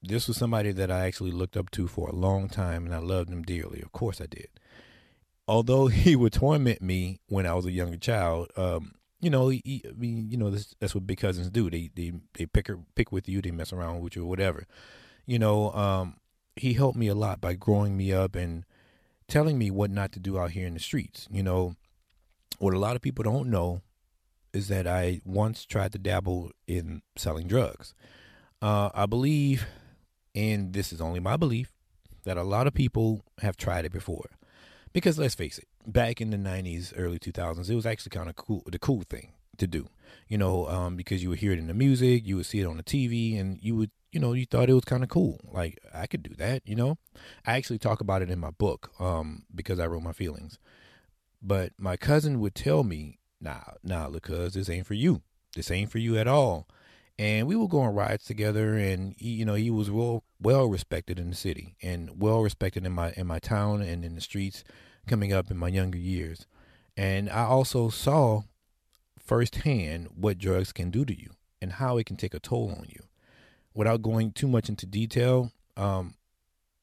this 0.02 0.28
was 0.28 0.38
somebody 0.38 0.72
that 0.72 0.90
I 0.90 1.06
actually 1.06 1.32
looked 1.32 1.56
up 1.56 1.70
to 1.72 1.88
for 1.88 2.10
a 2.10 2.16
long 2.16 2.50
time, 2.50 2.86
and 2.86 2.96
I 2.96 3.00
loved 3.00 3.30
him 3.30 3.44
dearly. 3.44 3.82
Of 3.82 3.92
course, 3.92 4.20
I 4.20 4.26
did. 4.26 4.48
Although 5.48 5.88
he 5.88 6.16
would 6.16 6.34
torment 6.34 6.82
me 6.82 7.20
when 7.28 7.46
I 7.46 7.54
was 7.54 7.66
a 7.66 7.72
younger 7.72 7.98
child, 7.98 8.52
um, 8.58 8.94
you 9.20 9.30
know, 9.30 9.50
he, 9.50 9.84
I 9.88 9.94
mean, 9.94 10.30
you 10.30 10.38
know, 10.38 10.50
this, 10.50 10.74
that's 10.80 10.96
what 10.96 11.06
big 11.06 11.20
cousins 11.20 11.50
do. 11.50 11.70
They 11.70 11.92
they 11.96 12.14
they 12.34 12.48
pick 12.48 12.70
pick 12.96 13.12
with 13.12 13.30
you, 13.30 13.42
they 13.42 13.52
mess 13.52 13.72
around 13.72 14.02
with 14.02 14.16
you, 14.16 14.24
or 14.24 14.30
whatever. 14.30 14.66
You 15.28 15.38
know, 15.38 15.72
um, 15.74 16.18
he 16.56 16.74
helped 16.74 16.98
me 16.98 17.08
a 17.08 17.16
lot 17.16 17.40
by 17.40 17.54
growing 17.54 17.96
me 17.96 18.12
up 18.12 18.36
and 18.36 18.66
telling 19.28 19.58
me 19.58 19.70
what 19.70 19.92
not 19.92 20.12
to 20.14 20.20
do 20.20 20.40
out 20.40 20.52
here 20.52 20.66
in 20.66 20.74
the 20.74 20.80
streets. 20.80 21.28
You 21.32 21.44
know, 21.44 21.76
what 22.58 22.74
a 22.74 22.80
lot 22.80 22.96
of 22.96 23.04
people 23.04 23.24
don't 23.24 23.50
know 23.50 23.82
is 24.54 24.68
that 24.68 24.88
I 24.88 25.22
once 25.24 25.66
tried 25.66 25.92
to 25.94 26.00
dabble 26.00 26.52
in 26.68 27.04
selling 27.16 27.48
drugs. 27.48 27.94
Uh, 28.62 28.90
I 28.94 29.06
believe, 29.06 29.66
and 30.36 30.74
this 30.74 30.94
is 30.94 31.02
only 31.02 31.20
my 31.20 31.36
belief, 31.36 31.72
that 32.24 32.38
a 32.38 32.44
lot 32.44 32.68
of 32.68 32.74
people 32.74 33.22
have 33.40 33.58
tried 33.58 33.86
it 33.86 33.92
before. 33.92 34.30
Because 34.94 35.18
let's 35.18 35.36
face 35.36 35.58
it, 35.58 35.68
back 35.88 36.22
in 36.22 36.30
the 36.30 36.38
90s, 36.38 36.94
early 36.96 37.18
2000s, 37.18 37.70
it 37.70 37.76
was 37.76 37.86
actually 37.86 38.12
kind 38.12 38.30
of 38.30 38.36
cool, 38.36 38.64
the 38.68 38.78
cool 38.78 39.04
thing 39.10 39.34
to 39.58 39.66
do. 39.66 39.88
You 40.28 40.38
know, 40.38 40.68
um, 40.68 40.96
because 40.96 41.24
you 41.24 41.30
would 41.30 41.40
hear 41.40 41.54
it 41.54 41.60
in 41.60 41.68
the 41.68 41.74
music, 41.74 42.28
you 42.28 42.36
would 42.36 42.46
see 42.46 42.60
it 42.60 42.68
on 42.68 42.78
the 42.78 42.84
TV, 42.84 43.40
and 43.40 43.58
you 43.62 43.76
would, 43.76 43.92
you 44.12 44.20
know, 44.20 44.34
you 44.34 44.46
thought 44.46 44.70
it 44.70 44.74
was 44.74 44.86
kind 44.86 45.04
of 45.04 45.10
cool. 45.10 45.40
Like, 45.52 45.80
I 45.94 46.06
could 46.06 46.22
do 46.22 46.36
that, 46.36 46.62
you 46.66 46.76
know? 46.76 46.98
I 47.46 47.56
actually 47.56 47.80
talk 47.80 48.02
about 48.02 48.22
it 48.22 48.30
in 48.30 48.40
my 48.40 48.52
book 48.52 48.92
um, 49.00 49.44
because 49.56 49.80
I 49.80 49.88
wrote 49.88 50.04
my 50.04 50.14
feelings. 50.14 50.60
But 51.42 51.72
my 51.80 51.98
cousin 51.98 52.40
would 52.42 52.54
tell 52.54 52.84
me, 52.84 53.18
nah, 53.40 53.62
nah, 53.84 54.10
cuz 54.20 54.54
this 54.54 54.70
ain't 54.70 54.86
for 54.86 54.94
you. 54.94 55.22
This 55.56 55.72
ain't 55.72 55.90
for 55.90 55.98
you 55.98 56.18
at 56.18 56.28
all 56.28 56.68
and 57.22 57.48
we 57.48 57.56
would 57.56 57.70
go 57.70 57.82
on 57.82 57.94
rides 57.94 58.26
together 58.26 58.74
and 58.74 59.14
he, 59.16 59.30
you 59.30 59.46
know 59.46 59.54
he 59.54 59.70
was 59.70 59.92
well 59.92 60.24
well 60.42 60.66
respected 60.66 61.20
in 61.20 61.30
the 61.30 61.36
city 61.36 61.76
and 61.80 62.20
well 62.20 62.42
respected 62.42 62.84
in 62.84 62.92
my 62.92 63.14
in 63.16 63.28
my 63.28 63.38
town 63.38 63.80
and 63.80 64.04
in 64.04 64.16
the 64.16 64.22
streets 64.22 64.64
coming 65.08 65.32
up 65.32 65.52
in 65.52 65.58
my 65.58 65.68
younger 65.68 66.00
years. 66.00 66.48
And 66.98 67.30
i 67.30 67.44
also 67.44 67.90
saw 67.90 68.42
firsthand 69.20 70.08
what 70.16 70.40
drugs 70.40 70.74
can 70.74 70.90
do 70.90 71.06
to 71.06 71.18
you 71.18 71.30
and 71.62 71.74
how 71.74 71.98
it 71.98 72.08
can 72.08 72.18
take 72.18 72.34
a 72.34 72.40
toll 72.40 72.72
on 72.72 72.88
you. 72.90 73.04
Without 73.76 74.02
going 74.02 74.32
too 74.32 74.48
much 74.48 74.68
into 74.68 74.88
detail 74.88 75.52
um, 75.78 76.16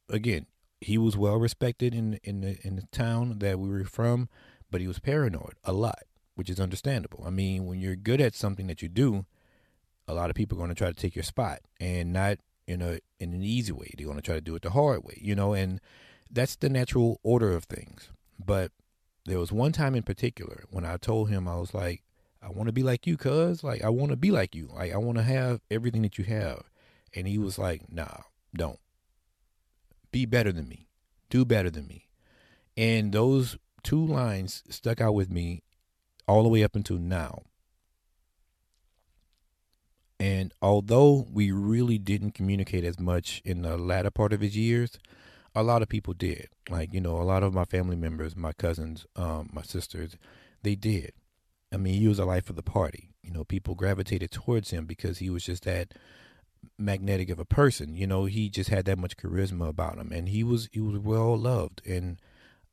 again 0.08 0.46
he 0.80 0.96
was 0.96 1.16
well 1.16 1.36
respected 1.36 1.96
in 1.96 2.20
in 2.22 2.42
the 2.42 2.58
in 2.62 2.76
the 2.76 2.86
town 2.92 3.40
that 3.40 3.58
we 3.58 3.68
were 3.68 3.82
from 3.82 4.28
but 4.70 4.80
he 4.80 4.86
was 4.86 5.00
paranoid 5.00 5.54
a 5.64 5.72
lot 5.72 6.04
which 6.36 6.48
is 6.48 6.60
understandable. 6.60 7.24
I 7.26 7.30
mean 7.30 7.66
when 7.66 7.80
you're 7.80 7.96
good 7.96 8.20
at 8.20 8.36
something 8.36 8.68
that 8.68 8.82
you 8.82 8.88
do 8.88 9.26
a 10.08 10.14
lot 10.14 10.30
of 10.30 10.36
people 10.36 10.56
are 10.56 10.60
going 10.60 10.70
to 10.70 10.74
try 10.74 10.88
to 10.88 10.94
take 10.94 11.14
your 11.14 11.22
spot 11.22 11.60
and 11.78 12.12
not 12.12 12.38
in 12.66 12.82
a 12.82 12.98
in 13.20 13.32
an 13.32 13.42
easy 13.42 13.72
way. 13.72 13.92
They're 13.96 14.06
going 14.06 14.18
to 14.18 14.22
try 14.22 14.34
to 14.34 14.40
do 14.40 14.54
it 14.54 14.62
the 14.62 14.70
hard 14.70 15.04
way, 15.04 15.18
you 15.20 15.34
know, 15.34 15.52
and 15.52 15.80
that's 16.30 16.56
the 16.56 16.68
natural 16.68 17.20
order 17.22 17.52
of 17.52 17.64
things. 17.64 18.10
But 18.44 18.72
there 19.26 19.38
was 19.38 19.52
one 19.52 19.72
time 19.72 19.94
in 19.94 20.02
particular 20.02 20.64
when 20.70 20.84
I 20.84 20.96
told 20.96 21.28
him 21.28 21.46
I 21.46 21.56
was 21.56 21.74
like, 21.74 22.02
I 22.42 22.48
want 22.48 22.68
to 22.68 22.72
be 22.72 22.82
like 22.82 23.06
you, 23.06 23.16
cuz 23.16 23.62
like 23.62 23.82
I 23.82 23.90
want 23.90 24.10
to 24.10 24.16
be 24.16 24.30
like 24.30 24.54
you. 24.54 24.70
Like 24.74 24.92
I 24.92 24.96
want 24.96 25.18
to 25.18 25.24
have 25.24 25.60
everything 25.70 26.02
that 26.02 26.18
you 26.18 26.24
have. 26.24 26.64
And 27.14 27.26
he 27.26 27.38
was 27.38 27.58
like, 27.58 27.90
"Nah, 27.90 28.22
don't. 28.54 28.78
Be 30.12 30.26
better 30.26 30.52
than 30.52 30.68
me. 30.68 30.88
Do 31.30 31.44
better 31.44 31.70
than 31.70 31.86
me." 31.86 32.08
And 32.76 33.12
those 33.12 33.56
two 33.82 34.04
lines 34.04 34.62
stuck 34.68 35.00
out 35.00 35.14
with 35.14 35.30
me 35.30 35.62
all 36.26 36.42
the 36.42 36.48
way 36.48 36.62
up 36.62 36.76
until 36.76 36.98
now. 36.98 37.42
And 40.20 40.52
although 40.60 41.26
we 41.32 41.52
really 41.52 41.98
didn't 41.98 42.32
communicate 42.32 42.84
as 42.84 42.98
much 42.98 43.40
in 43.44 43.62
the 43.62 43.76
latter 43.76 44.10
part 44.10 44.32
of 44.32 44.40
his 44.40 44.56
years, 44.56 44.98
a 45.54 45.62
lot 45.62 45.82
of 45.82 45.88
people 45.88 46.14
did. 46.14 46.48
Like, 46.68 46.92
you 46.92 47.00
know, 47.00 47.20
a 47.20 47.22
lot 47.22 47.42
of 47.42 47.54
my 47.54 47.64
family 47.64 47.96
members, 47.96 48.36
my 48.36 48.52
cousins, 48.52 49.06
um, 49.16 49.50
my 49.52 49.62
sisters, 49.62 50.16
they 50.62 50.74
did. 50.74 51.12
I 51.72 51.76
mean, 51.76 51.94
he 51.94 52.08
was 52.08 52.18
a 52.18 52.24
life 52.24 52.50
of 52.50 52.56
the 52.56 52.62
party. 52.62 53.10
You 53.22 53.32
know, 53.32 53.44
people 53.44 53.74
gravitated 53.74 54.30
towards 54.30 54.70
him 54.70 54.86
because 54.86 55.18
he 55.18 55.30
was 55.30 55.44
just 55.44 55.64
that 55.64 55.94
magnetic 56.78 57.30
of 57.30 57.38
a 57.38 57.44
person. 57.44 57.94
You 57.94 58.06
know, 58.06 58.24
he 58.24 58.48
just 58.48 58.70
had 58.70 58.84
that 58.86 58.98
much 58.98 59.16
charisma 59.16 59.68
about 59.68 59.98
him, 59.98 60.12
and 60.12 60.28
he 60.28 60.42
was 60.42 60.68
he 60.72 60.80
was 60.80 60.98
well 60.98 61.36
loved, 61.36 61.82
and 61.86 62.20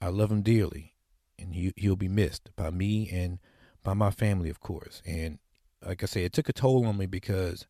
I 0.02 0.08
love 0.08 0.32
him 0.32 0.42
dearly, 0.42 0.94
and 1.38 1.54
he 1.54 1.74
he'll 1.76 1.96
be 1.96 2.08
missed 2.08 2.50
by 2.56 2.70
me 2.70 3.10
and 3.10 3.40
by 3.84 3.94
my 3.94 4.12
family, 4.12 4.50
of 4.50 4.60
course. 4.60 5.02
And 5.06 5.40
like 5.86 6.04
I 6.04 6.06
say, 6.06 6.24
it 6.24 6.34
took 6.34 6.50
a 6.50 6.54
toll 6.54 6.86
on 6.86 6.98
me 6.98 7.06
because 7.06 7.66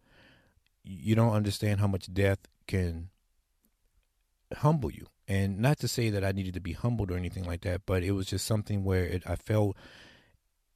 you 0.84 1.16
don't 1.16 1.34
understand 1.34 1.80
how 1.80 1.88
much 1.88 2.14
death 2.14 2.40
can 2.68 3.10
humble 4.58 4.92
you. 4.92 5.08
And 5.28 5.60
not 5.60 5.80
to 5.80 5.88
say 5.88 6.10
that 6.12 6.24
I 6.24 6.32
needed 6.32 6.54
to 6.54 6.60
be 6.60 6.74
humbled 6.74 7.12
or 7.12 7.18
anything 7.18 7.46
like 7.46 7.62
that, 7.62 7.82
but 7.86 8.04
it 8.04 8.12
was 8.12 8.28
just 8.28 8.46
something 8.46 8.84
where 8.84 9.04
it, 9.04 9.24
I 9.26 9.36
felt 9.36 9.76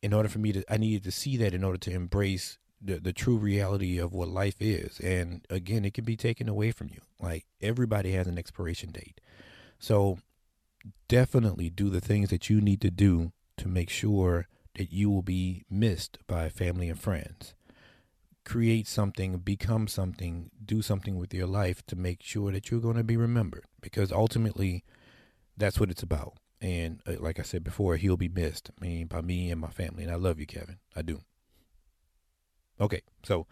in 0.02 0.14
order 0.14 0.30
for 0.30 0.40
me 0.40 0.52
to, 0.54 0.64
I 0.74 0.78
needed 0.78 1.04
to 1.04 1.12
see 1.12 1.38
that 1.38 1.54
in 1.54 1.64
order 1.64 1.78
to 1.78 1.92
embrace 1.92 2.58
the, 2.82 3.00
the 3.00 3.14
true 3.14 3.38
reality 3.38 4.00
of 4.00 4.14
what 4.14 4.30
life 4.30 4.56
is. 4.60 5.00
And 5.00 5.46
again, 5.50 5.86
it 5.86 5.94
can 5.94 6.06
be 6.06 6.16
taken 6.16 6.50
away 6.50 6.72
from 6.72 6.90
you. 6.90 7.02
Like 7.20 7.46
everybody 7.62 8.14
has 8.14 8.26
an 8.28 8.38
expiration 8.38 8.92
date. 8.92 9.22
So 9.78 10.20
definitely 11.08 11.70
do 11.70 11.90
the 11.90 12.02
things 12.02 12.30
that 12.30 12.50
you 12.50 12.62
need 12.62 12.82
to 12.82 12.90
do 12.90 13.32
to 13.58 13.68
make 13.68 13.90
sure 13.90 14.48
you 14.80 15.10
will 15.10 15.22
be 15.22 15.66
missed 15.70 16.18
by 16.28 16.50
family 16.50 16.90
and 16.90 17.00
friends 17.00 17.54
create 18.50 18.88
something, 18.88 19.38
become 19.38 19.88
something, 19.88 20.50
do 20.66 20.82
something 20.82 21.18
with 21.18 21.34
your 21.34 21.46
life 21.46 21.86
to 21.86 21.96
make 21.96 22.24
sure 22.24 22.52
that 22.52 22.72
you're 22.72 22.80
going 22.80 22.98
to 22.98 23.04
be 23.04 23.16
remembered 23.16 23.66
because 23.80 24.12
ultimately 24.12 24.84
that's 25.56 25.80
what 25.80 25.92
it's 25.92 26.02
about. 26.02 26.34
And 26.60 27.00
uh, 27.08 27.14
like 27.20 27.40
I 27.40 27.44
said 27.44 27.64
before, 27.64 27.96
he'll 27.98 28.18
be 28.18 28.28
missed. 28.28 28.72
I 28.82 28.86
mean, 28.86 29.06
by 29.06 29.22
me 29.22 29.52
and 29.52 29.62
my 29.62 29.70
family. 29.70 30.04
And 30.04 30.12
I 30.12 30.16
love 30.16 30.40
you, 30.40 30.48
Kevin. 30.48 30.80
I 30.96 31.04
do. 31.04 31.22
Okay, 32.82 33.02
so 33.24 33.46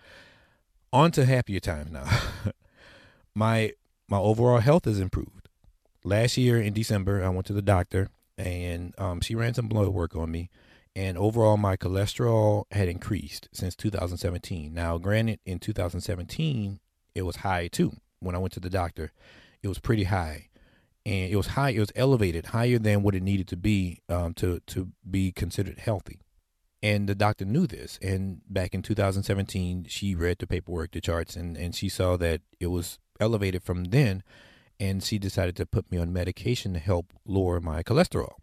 on 0.91 1.11
to 1.11 1.25
happier 1.25 1.59
times 1.59 1.91
now. 1.91 2.05
my 3.35 3.73
my 4.09 4.17
overall 4.17 4.59
health 4.59 4.85
has 4.85 4.99
improved. 4.99 5.47
Last 6.03 6.37
year 6.37 6.59
in 6.59 6.73
December, 6.73 7.23
I 7.23 7.29
went 7.29 7.45
to 7.47 7.53
the 7.53 7.61
doctor 7.61 8.09
and 8.37 8.95
um, 8.97 9.21
she 9.21 9.35
ran 9.35 9.53
some 9.53 9.67
blood 9.67 9.89
work 9.89 10.15
on 10.15 10.31
me 10.31 10.49
and 10.97 11.15
overall 11.15 11.57
my 11.57 11.77
cholesterol 11.77 12.63
had 12.71 12.89
increased 12.89 13.47
since 13.53 13.75
2017. 13.75 14.73
Now, 14.73 14.97
granted, 14.97 15.39
in 15.45 15.59
2017 15.59 16.79
it 17.13 17.21
was 17.21 17.37
high 17.37 17.67
too. 17.67 17.93
When 18.19 18.33
I 18.33 18.39
went 18.39 18.53
to 18.53 18.59
the 18.59 18.69
doctor, 18.69 19.11
it 19.61 19.67
was 19.67 19.77
pretty 19.77 20.05
high, 20.05 20.49
and 21.05 21.31
it 21.31 21.35
was 21.35 21.47
high. 21.47 21.69
It 21.69 21.79
was 21.79 21.91
elevated, 21.95 22.47
higher 22.47 22.79
than 22.79 23.03
what 23.03 23.13
it 23.13 23.21
needed 23.21 23.47
to 23.49 23.57
be 23.57 24.01
um, 24.09 24.33
to 24.35 24.59
to 24.67 24.89
be 25.07 25.31
considered 25.31 25.77
healthy. 25.77 26.19
And 26.81 27.07
the 27.07 27.15
doctor 27.15 27.45
knew 27.45 27.67
this. 27.67 27.99
And 28.01 28.41
back 28.49 28.73
in 28.73 28.81
2017, 28.81 29.85
she 29.87 30.15
read 30.15 30.39
the 30.39 30.47
paperwork, 30.47 30.91
the 30.91 31.01
charts, 31.01 31.35
and 31.35 31.55
and 31.55 31.75
she 31.75 31.89
saw 31.89 32.17
that 32.17 32.41
it 32.59 32.67
was 32.67 32.97
elevated 33.19 33.61
from 33.61 33.85
then, 33.85 34.23
and 34.79 35.03
she 35.03 35.19
decided 35.19 35.55
to 35.57 35.67
put 35.67 35.91
me 35.91 35.99
on 35.99 36.11
medication 36.11 36.73
to 36.73 36.79
help 36.79 37.13
lower 37.23 37.59
my 37.61 37.83
cholesterol. 37.83 38.33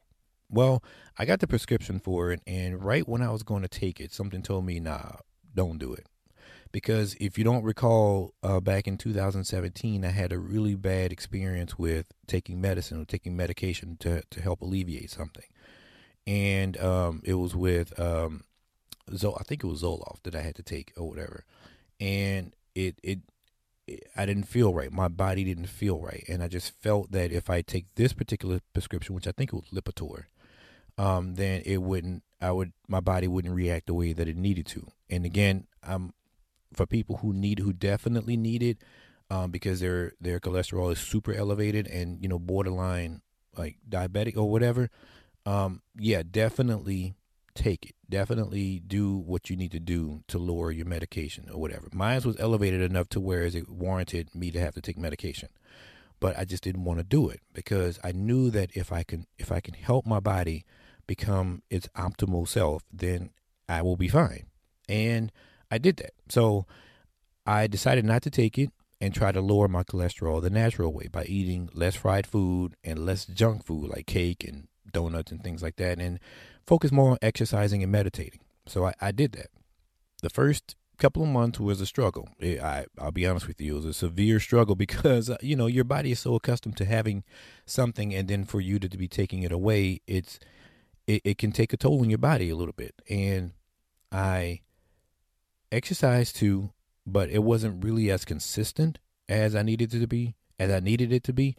Well, 0.54 0.84
I 1.18 1.24
got 1.24 1.40
the 1.40 1.48
prescription 1.48 1.98
for 1.98 2.30
it, 2.30 2.40
and 2.46 2.80
right 2.82 3.08
when 3.08 3.22
I 3.22 3.30
was 3.30 3.42
going 3.42 3.62
to 3.62 3.68
take 3.68 4.00
it, 4.00 4.12
something 4.12 4.40
told 4.40 4.64
me, 4.64 4.78
nah, 4.78 5.16
don't 5.52 5.78
do 5.78 5.92
it. 5.92 6.06
Because 6.70 7.16
if 7.18 7.36
you 7.36 7.42
don't 7.42 7.64
recall, 7.64 8.34
uh, 8.40 8.60
back 8.60 8.86
in 8.86 8.96
2017, 8.96 10.04
I 10.04 10.10
had 10.10 10.32
a 10.32 10.38
really 10.38 10.76
bad 10.76 11.10
experience 11.10 11.76
with 11.76 12.12
taking 12.28 12.60
medicine 12.60 13.00
or 13.00 13.04
taking 13.04 13.36
medication 13.36 13.96
to, 13.98 14.22
to 14.30 14.40
help 14.40 14.60
alleviate 14.60 15.10
something. 15.10 15.44
And 16.24 16.76
um, 16.78 17.20
it 17.24 17.34
was 17.34 17.56
with, 17.56 17.98
um, 17.98 18.44
Zol- 19.10 19.40
I 19.40 19.42
think 19.42 19.64
it 19.64 19.66
was 19.66 19.82
Zoloft 19.82 20.22
that 20.22 20.36
I 20.36 20.42
had 20.42 20.54
to 20.54 20.62
take 20.62 20.92
or 20.96 21.08
whatever. 21.08 21.44
And 21.98 22.54
it, 22.76 23.00
it, 23.02 23.20
I 24.16 24.24
didn't 24.24 24.44
feel 24.44 24.72
right. 24.72 24.92
My 24.92 25.08
body 25.08 25.42
didn't 25.42 25.66
feel 25.66 25.98
right. 26.00 26.24
And 26.28 26.44
I 26.44 26.48
just 26.48 26.80
felt 26.80 27.10
that 27.10 27.32
if 27.32 27.50
I 27.50 27.60
take 27.60 27.86
this 27.96 28.12
particular 28.12 28.60
prescription, 28.72 29.16
which 29.16 29.26
I 29.26 29.32
think 29.32 29.52
was 29.52 29.64
Lipitor, 29.72 30.26
um, 30.98 31.34
then 31.34 31.62
it 31.64 31.78
wouldn't. 31.82 32.22
I 32.40 32.52
would 32.52 32.72
my 32.88 33.00
body 33.00 33.26
wouldn't 33.26 33.54
react 33.54 33.86
the 33.86 33.94
way 33.94 34.12
that 34.12 34.28
it 34.28 34.36
needed 34.36 34.66
to. 34.66 34.86
And 35.08 35.24
again, 35.24 35.66
um, 35.82 36.12
for 36.72 36.86
people 36.86 37.18
who 37.18 37.32
need 37.32 37.58
who 37.58 37.72
definitely 37.72 38.36
need 38.36 38.62
it, 38.62 38.78
um, 39.30 39.50
because 39.50 39.80
their 39.80 40.12
their 40.20 40.40
cholesterol 40.40 40.92
is 40.92 40.98
super 40.98 41.32
elevated 41.32 41.86
and 41.86 42.20
you 42.22 42.28
know 42.28 42.38
borderline 42.38 43.22
like 43.56 43.78
diabetic 43.88 44.36
or 44.36 44.50
whatever. 44.50 44.90
Um, 45.46 45.82
yeah, 45.96 46.22
definitely 46.28 47.14
take 47.54 47.86
it. 47.86 47.94
Definitely 48.08 48.80
do 48.80 49.16
what 49.16 49.50
you 49.50 49.56
need 49.56 49.72
to 49.72 49.80
do 49.80 50.22
to 50.28 50.38
lower 50.38 50.70
your 50.70 50.86
medication 50.86 51.48
or 51.52 51.60
whatever. 51.60 51.88
Mine 51.92 52.20
was 52.24 52.38
elevated 52.38 52.80
enough 52.80 53.08
to 53.10 53.20
where 53.20 53.42
it 53.42 53.68
warranted 53.68 54.34
me 54.34 54.50
to 54.50 54.60
have 54.60 54.74
to 54.74 54.80
take 54.80 54.98
medication. 54.98 55.48
But 56.20 56.38
I 56.38 56.44
just 56.44 56.62
didn't 56.62 56.84
want 56.84 57.00
to 57.00 57.04
do 57.04 57.28
it 57.28 57.40
because 57.52 57.98
I 58.02 58.12
knew 58.12 58.50
that 58.50 58.70
if 58.74 58.92
I 58.92 59.02
can 59.02 59.26
if 59.38 59.52
I 59.52 59.60
can 59.60 59.74
help 59.74 60.06
my 60.06 60.20
body 60.20 60.64
become 61.06 61.62
its 61.70 61.88
optimal 61.96 62.46
self, 62.48 62.82
then 62.92 63.30
I 63.68 63.82
will 63.82 63.96
be 63.96 64.08
fine. 64.08 64.46
And 64.88 65.32
I 65.70 65.78
did 65.78 65.96
that. 65.96 66.12
So 66.28 66.66
I 67.46 67.66
decided 67.66 68.04
not 68.04 68.22
to 68.22 68.30
take 68.30 68.58
it 68.58 68.70
and 69.00 69.14
try 69.14 69.32
to 69.32 69.40
lower 69.40 69.68
my 69.68 69.82
cholesterol 69.82 70.40
the 70.40 70.50
natural 70.50 70.92
way 70.92 71.08
by 71.08 71.24
eating 71.24 71.68
less 71.74 71.94
fried 71.94 72.26
food 72.26 72.74
and 72.82 73.04
less 73.04 73.26
junk 73.26 73.64
food 73.64 73.90
like 73.90 74.06
cake 74.06 74.44
and 74.44 74.68
donuts 74.92 75.32
and 75.32 75.42
things 75.42 75.62
like 75.62 75.76
that 75.76 75.98
and 75.98 76.20
focus 76.66 76.92
more 76.92 77.12
on 77.12 77.18
exercising 77.20 77.82
and 77.82 77.92
meditating. 77.92 78.40
So 78.66 78.86
I, 78.86 78.94
I 79.00 79.12
did 79.12 79.32
that. 79.32 79.48
The 80.22 80.30
first 80.30 80.76
couple 80.96 81.22
of 81.22 81.28
months 81.28 81.60
was 81.60 81.80
a 81.80 81.86
struggle. 81.86 82.28
It, 82.38 82.62
I, 82.62 82.86
I'll 82.98 83.10
be 83.10 83.26
honest 83.26 83.46
with 83.46 83.60
you, 83.60 83.74
it 83.74 83.76
was 83.76 83.84
a 83.84 83.92
severe 83.92 84.40
struggle 84.40 84.74
because, 84.86 85.28
uh, 85.28 85.36
you 85.42 85.56
know, 85.56 85.66
your 85.66 85.84
body 85.84 86.12
is 86.12 86.20
so 86.20 86.34
accustomed 86.34 86.76
to 86.78 86.84
having 86.84 87.24
something 87.66 88.14
and 88.14 88.28
then 88.28 88.44
for 88.44 88.60
you 88.60 88.78
to, 88.78 88.88
to 88.88 88.96
be 88.96 89.08
taking 89.08 89.42
it 89.42 89.52
away, 89.52 90.00
it's 90.06 90.38
it, 91.06 91.22
it 91.24 91.38
can 91.38 91.52
take 91.52 91.72
a 91.72 91.76
toll 91.76 92.00
on 92.00 92.10
your 92.10 92.18
body 92.18 92.50
a 92.50 92.56
little 92.56 92.74
bit. 92.74 92.94
And 93.08 93.52
I 94.10 94.60
exercised 95.70 96.36
too, 96.36 96.70
but 97.06 97.30
it 97.30 97.42
wasn't 97.42 97.84
really 97.84 98.10
as 98.10 98.24
consistent 98.24 98.98
as 99.28 99.54
I 99.54 99.62
needed 99.62 99.94
it 99.94 100.00
to 100.00 100.06
be, 100.06 100.34
as 100.58 100.70
I 100.70 100.80
needed 100.80 101.12
it 101.12 101.24
to 101.24 101.32
be. 101.32 101.56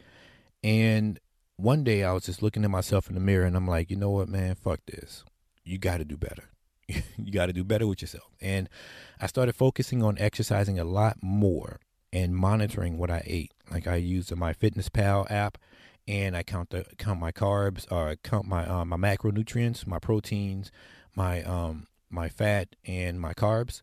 And 0.62 1.18
one 1.56 1.84
day 1.84 2.04
I 2.04 2.12
was 2.12 2.24
just 2.24 2.42
looking 2.42 2.64
at 2.64 2.70
myself 2.70 3.08
in 3.08 3.14
the 3.14 3.20
mirror 3.20 3.46
and 3.46 3.56
I'm 3.56 3.68
like, 3.68 3.90
you 3.90 3.96
know 3.96 4.10
what, 4.10 4.28
man, 4.28 4.54
fuck 4.54 4.80
this. 4.86 5.24
You 5.64 5.78
got 5.78 5.98
to 5.98 6.04
do 6.04 6.16
better. 6.16 6.44
you 6.88 7.32
got 7.32 7.46
to 7.46 7.52
do 7.52 7.64
better 7.64 7.86
with 7.86 8.00
yourself. 8.00 8.30
And 8.40 8.68
I 9.20 9.26
started 9.26 9.54
focusing 9.54 10.02
on 10.02 10.18
exercising 10.18 10.78
a 10.78 10.84
lot 10.84 11.18
more 11.22 11.80
and 12.12 12.36
monitoring 12.36 12.98
what 12.98 13.10
I 13.10 13.22
ate. 13.26 13.52
Like 13.70 13.86
I 13.86 13.96
used 13.96 14.30
the 14.30 14.36
MyFitnessPal 14.36 15.30
app 15.30 15.58
and 16.08 16.36
I 16.36 16.42
count 16.42 16.70
the 16.70 16.84
count 16.98 17.20
my 17.20 17.32
carbs 17.32 17.86
or 17.90 18.10
uh, 18.10 18.14
count 18.22 18.46
my 18.46 18.66
uh, 18.66 18.84
my 18.84 18.96
macronutrients, 18.96 19.86
my 19.86 19.98
proteins, 19.98 20.70
my 21.14 21.42
um 21.42 21.86
my 22.10 22.28
fat 22.28 22.76
and 22.84 23.20
my 23.20 23.34
carbs. 23.34 23.82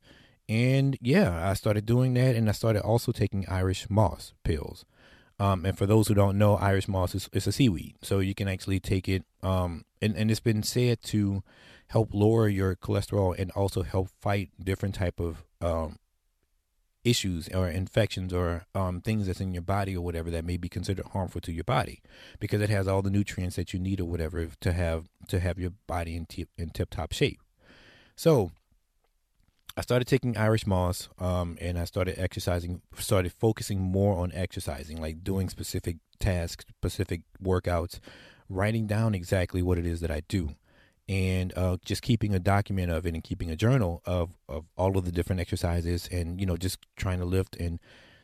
And 0.50 0.98
yeah, 1.02 1.50
I 1.50 1.54
started 1.54 1.86
doing 1.86 2.14
that, 2.16 2.36
and 2.36 2.50
I 2.50 2.52
started 2.52 2.84
also 2.84 3.12
taking 3.12 3.48
Irish 3.48 3.90
moss 3.90 4.34
pills. 4.44 4.86
Um, 5.40 5.66
and 5.66 5.78
for 5.78 5.86
those 5.86 6.08
who 6.08 6.14
don't 6.14 6.38
know, 6.38 6.56
Irish 6.56 6.88
moss 6.88 7.16
is, 7.16 7.30
is 7.34 7.48
a 7.48 7.52
seaweed, 7.52 7.96
so 8.02 8.20
you 8.20 8.36
can 8.36 8.48
actually 8.48 8.80
take 8.80 9.10
it. 9.10 9.24
Um, 9.42 9.86
and, 10.02 10.16
and 10.16 10.30
it's 10.30 10.40
been 10.40 10.64
said 10.64 11.02
to 11.04 11.44
help 11.88 12.14
lower 12.14 12.48
your 12.48 12.76
cholesterol 12.76 13.38
and 13.38 13.52
also 13.52 13.84
help 13.84 14.10
fight 14.22 14.52
different 14.64 14.96
type 14.96 15.20
of 15.20 15.44
um, 15.62 15.98
issues 17.04 17.50
or 17.50 17.68
infections 17.68 18.34
or 18.34 18.66
um, 18.74 19.02
things 19.02 19.28
that's 19.28 19.42
in 19.42 19.54
your 19.54 19.62
body 19.62 19.96
or 19.96 20.02
whatever 20.02 20.32
that 20.32 20.46
may 20.46 20.58
be 20.58 20.70
considered 20.70 21.06
harmful 21.08 21.42
to 21.42 21.52
your 21.52 21.64
body 21.64 22.02
because 22.40 22.62
it 22.62 22.70
has 22.70 22.88
all 22.88 23.02
the 23.02 23.10
nutrients 23.10 23.56
that 23.56 23.74
you 23.74 23.80
need 23.80 24.00
or 24.00 24.06
whatever 24.06 24.48
to 24.62 24.72
have 24.72 25.08
to 25.28 25.40
have 25.40 25.60
your 25.60 25.72
body 25.88 26.16
in 26.16 26.26
tip 26.26 26.50
in 26.58 26.70
tip 26.70 26.90
top 26.90 27.12
shape. 27.12 27.40
So 28.16 28.52
I 29.76 29.82
started 29.82 30.08
taking 30.08 30.38
Irish 30.38 30.68
moss 30.68 31.10
um, 31.20 31.58
and 31.60 31.80
I 31.80 31.86
started 31.86 32.20
exercising, 32.20 32.82
started 32.98 33.34
focusing 33.34 33.82
more 33.82 34.18
on 34.18 34.32
exercising, 34.34 35.02
like 35.02 35.24
doing 35.24 35.50
specific 35.50 35.98
tasks, 36.20 36.66
specific 36.70 37.22
workouts, 37.44 38.00
writing 38.50 38.86
down 38.86 39.16
exactly 39.16 39.64
what 39.64 39.80
it 39.80 39.86
is 39.86 40.00
that 40.02 40.12
I 40.12 40.22
do 40.28 40.56
and 41.10 41.52
uh, 41.58 41.78
just 41.84 42.02
keeping 42.02 42.34
a 42.34 42.40
document 42.40 42.92
of 42.92 43.06
it 43.06 43.14
and 43.14 43.24
keeping 43.24 43.50
a 43.50 43.56
journal 43.56 44.02
of, 44.06 44.32
of 44.48 44.66
all 44.78 44.98
of 44.98 45.06
the 45.06 45.12
different 45.12 45.42
exercises 45.42 46.08
and 46.12 46.40
you 46.40 46.46
know 46.46 46.58
just 46.58 46.80
trying 46.96 47.20
to 47.20 47.26
lift 47.26 47.56
and 47.58 47.80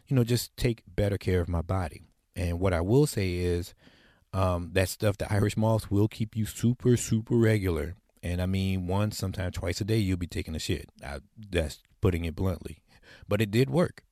you 0.08 0.16
know 0.16 0.24
just 0.24 0.56
take 0.56 0.84
better 0.88 1.18
care 1.18 1.42
of 1.42 1.50
my 1.50 1.62
body. 1.62 2.02
And 2.36 2.60
what 2.60 2.74
i 2.74 2.82
will 2.82 3.06
say 3.06 3.36
is 3.36 3.74
um, 4.32 4.70
that 4.74 4.90
stuff 4.90 5.18
the 5.18 5.32
irish 5.32 5.58
moss 5.58 5.90
will 5.90 6.08
keep 6.08 6.36
you 6.36 6.46
super 6.46 6.96
super 6.96 7.36
regular. 7.36 7.96
And 8.24 8.42
i 8.42 8.46
mean 8.46 8.88
once 8.88 9.18
sometimes 9.18 9.56
twice 9.56 9.82
a 9.82 9.86
day 9.86 9.98
you'll 9.98 10.18
be 10.18 10.28
taking 10.28 10.56
a 10.56 10.60
shit. 10.60 10.90
I, 11.06 11.20
that's 11.50 11.80
putting 12.02 12.26
it 12.26 12.36
bluntly. 12.36 12.82
But 13.28 13.42
it 13.42 13.52
did 13.52 13.70
work. 13.70 14.04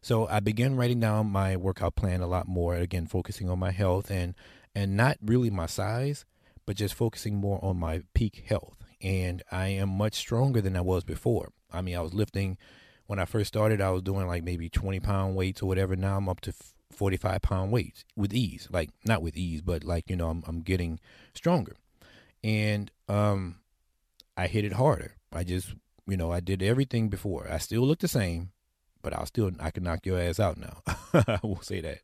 So 0.00 0.26
i 0.26 0.40
began 0.40 0.74
writing 0.74 0.98
down 0.98 1.28
my 1.28 1.56
workout 1.56 1.94
plan 1.94 2.20
a 2.20 2.26
lot 2.26 2.48
more 2.48 2.74
again 2.74 3.06
focusing 3.06 3.48
on 3.48 3.60
my 3.60 3.70
health 3.70 4.10
and 4.10 4.34
and 4.74 4.96
not 4.96 5.18
really 5.22 5.50
my 5.50 5.66
size 5.66 6.24
but 6.66 6.76
just 6.76 6.94
focusing 6.94 7.36
more 7.36 7.62
on 7.64 7.76
my 7.76 8.02
peak 8.14 8.44
health. 8.48 8.76
And 9.00 9.42
I 9.50 9.68
am 9.68 9.88
much 9.88 10.14
stronger 10.14 10.60
than 10.60 10.76
I 10.76 10.80
was 10.80 11.04
before. 11.04 11.52
I 11.72 11.82
mean, 11.82 11.96
I 11.96 12.00
was 12.00 12.14
lifting 12.14 12.58
when 13.06 13.18
I 13.18 13.24
first 13.24 13.48
started, 13.48 13.80
I 13.80 13.90
was 13.90 14.02
doing 14.02 14.26
like 14.26 14.42
maybe 14.42 14.68
20 14.68 15.00
pound 15.00 15.36
weights 15.36 15.60
or 15.60 15.66
whatever. 15.66 15.96
Now 15.96 16.16
I'm 16.16 16.28
up 16.28 16.40
to 16.42 16.54
45 16.92 17.42
pound 17.42 17.72
weights 17.72 18.04
with 18.16 18.32
ease. 18.32 18.68
Like, 18.70 18.90
not 19.04 19.22
with 19.22 19.36
ease, 19.36 19.60
but 19.60 19.84
like, 19.84 20.08
you 20.08 20.16
know, 20.16 20.28
I'm, 20.28 20.42
I'm 20.46 20.60
getting 20.60 21.00
stronger. 21.34 21.76
And 22.44 22.90
um, 23.08 23.56
I 24.36 24.46
hit 24.46 24.64
it 24.64 24.72
harder. 24.72 25.16
I 25.32 25.44
just, 25.44 25.74
you 26.06 26.16
know, 26.16 26.32
I 26.32 26.40
did 26.40 26.62
everything 26.62 27.08
before. 27.08 27.48
I 27.50 27.58
still 27.58 27.82
look 27.82 27.98
the 27.98 28.08
same, 28.08 28.52
but 29.02 29.12
I'll 29.12 29.26
still, 29.26 29.50
I 29.60 29.70
can 29.70 29.84
knock 29.84 30.06
your 30.06 30.18
ass 30.18 30.40
out 30.40 30.56
now. 30.56 30.82
I 31.12 31.38
will 31.42 31.60
say 31.60 31.80
that. 31.80 31.98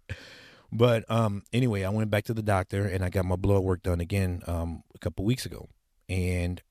But 0.70 1.10
um, 1.10 1.42
anyway, 1.52 1.84
I 1.84 1.90
went 1.90 2.10
back 2.10 2.24
to 2.24 2.34
the 2.34 2.42
doctor 2.42 2.86
and 2.86 3.04
I 3.04 3.08
got 3.08 3.24
my 3.24 3.36
blood 3.36 3.62
work 3.62 3.82
done 3.82 4.00
again 4.00 4.42
um, 4.46 4.82
a 4.94 4.98
couple 4.98 5.24
weeks 5.24 5.46
ago. 5.46 5.68
And 6.08 6.62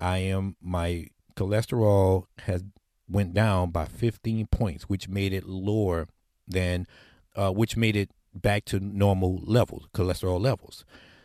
I 0.00 0.18
am, 0.18 0.56
my 0.60 1.08
cholesterol 1.36 2.24
has 2.40 2.64
went 3.08 3.34
down 3.34 3.70
by 3.70 3.84
15 3.84 4.46
points, 4.46 4.84
which 4.84 5.08
made 5.08 5.32
it 5.32 5.44
lower 5.46 6.08
than, 6.48 6.86
uh, 7.36 7.50
which 7.50 7.76
made 7.76 7.96
it 7.96 8.10
back 8.34 8.64
to 8.66 8.80
normal 8.80 9.40
levels, 9.44 9.88
cholesterol 9.94 10.40
levels. 10.40 10.84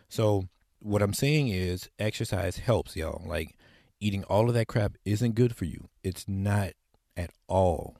So 0.09 0.49
what 0.79 1.01
I'm 1.01 1.13
saying 1.13 1.47
is 1.47 1.89
exercise 1.97 2.57
helps 2.57 2.95
y'all. 2.95 3.23
Like 3.25 3.57
eating 3.99 4.23
all 4.25 4.49
of 4.49 4.53
that 4.55 4.67
crap 4.67 4.93
isn't 5.05 5.35
good 5.35 5.55
for 5.55 5.65
you. 5.65 5.89
It's 6.03 6.27
not 6.27 6.71
at 7.15 7.31
all. 7.47 7.97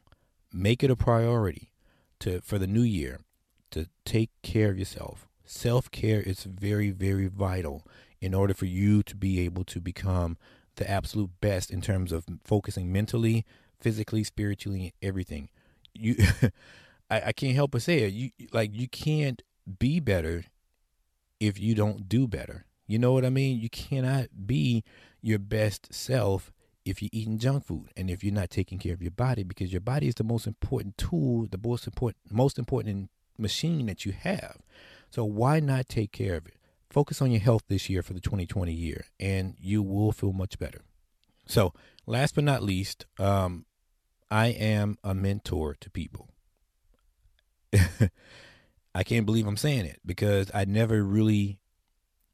Make 0.54 0.84
it 0.84 0.92
a 0.92 0.96
priority 0.96 1.72
to 2.20 2.42
for 2.42 2.58
the 2.58 2.68
new 2.68 2.82
year 2.82 3.20
to 3.72 3.88
take 4.06 4.30
care 4.44 4.72
of 4.72 4.80
yourself. 4.80 5.28
Self-care 5.46 6.22
is 6.22 6.44
very 6.44 6.92
very 6.92 7.28
vital 7.28 7.86
in 8.20 8.34
order 8.34 8.54
for 8.54 8.66
you 8.66 9.04
to 9.04 9.16
be 9.16 9.40
able 9.42 9.64
to 9.66 9.80
become 9.80 10.38
the 10.76 10.90
absolute 10.90 11.32
best 11.42 11.72
in 11.72 11.82
terms 11.82 12.12
of 12.12 12.26
focusing 12.44 12.92
mentally, 12.92 13.46
physically, 13.80 14.24
spiritually, 14.24 14.94
everything. 15.02 15.50
You, 15.94 16.16
I, 17.10 17.22
I 17.28 17.32
can't 17.32 17.56
help 17.56 17.72
but 17.72 17.82
say 17.82 18.00
it. 18.00 18.14
You 18.14 18.32
like 18.52 18.72
you 18.74 18.88
can't 18.88 19.42
be 19.80 20.00
better 20.00 20.46
if 21.40 21.60
you 21.60 21.76
don't 21.76 22.08
do 22.08 22.28
better. 22.28 22.66
You 22.88 23.00
know 23.00 23.12
what 23.12 23.26
I 23.26 23.30
mean? 23.30 23.60
You 23.60 23.70
cannot 23.70 24.48
be 24.48 24.84
your 25.22 25.40
best 25.40 25.94
self 25.94 26.52
if 26.86 27.02
you're 27.02 27.10
eating 27.12 27.38
junk 27.38 27.66
food 27.66 27.90
and 27.98 28.10
if 28.10 28.24
you're 28.24 28.34
not 28.34 28.50
taking 28.50 28.80
care 28.80 28.94
of 28.94 29.02
your 29.02 29.12
body 29.12 29.44
because 29.44 29.74
your 29.74 29.82
body 29.82 30.08
is 30.08 30.16
the 30.16 30.24
most 30.24 30.48
important 30.48 30.98
tool, 30.98 31.48
the 31.52 31.60
most 31.62 31.86
important 31.86 32.18
most 32.32 32.58
important 32.58 33.10
machine 33.38 33.86
that 33.88 34.06
you 34.06 34.12
have. 34.12 34.58
So 35.10 35.24
why 35.24 35.60
not 35.60 35.90
take 35.90 36.12
care 36.12 36.36
of 36.36 36.48
it? 36.48 36.56
Focus 36.90 37.22
on 37.22 37.32
your 37.32 37.42
health 37.42 37.64
this 37.68 37.90
year 37.90 38.02
for 38.02 38.14
the 38.14 38.20
2020 38.20 38.72
year 38.72 39.06
and 39.20 39.56
you 39.60 39.82
will 39.84 40.12
feel 40.12 40.34
much 40.34 40.58
better. 40.58 40.82
So, 41.46 41.74
last 42.06 42.36
but 42.36 42.44
not 42.44 42.62
least, 42.62 43.06
um, 43.18 43.66
I 44.30 44.48
am 44.48 44.98
a 45.04 45.14
mentor 45.14 45.76
to 45.80 45.90
people. 45.90 46.30
I 48.96 49.04
can't 49.04 49.26
believe 49.26 49.48
I'm 49.48 49.58
saying 49.58 49.86
it 49.86 50.00
because 50.06 50.52
I 50.54 50.66
never 50.66 51.04
really, 51.04 51.60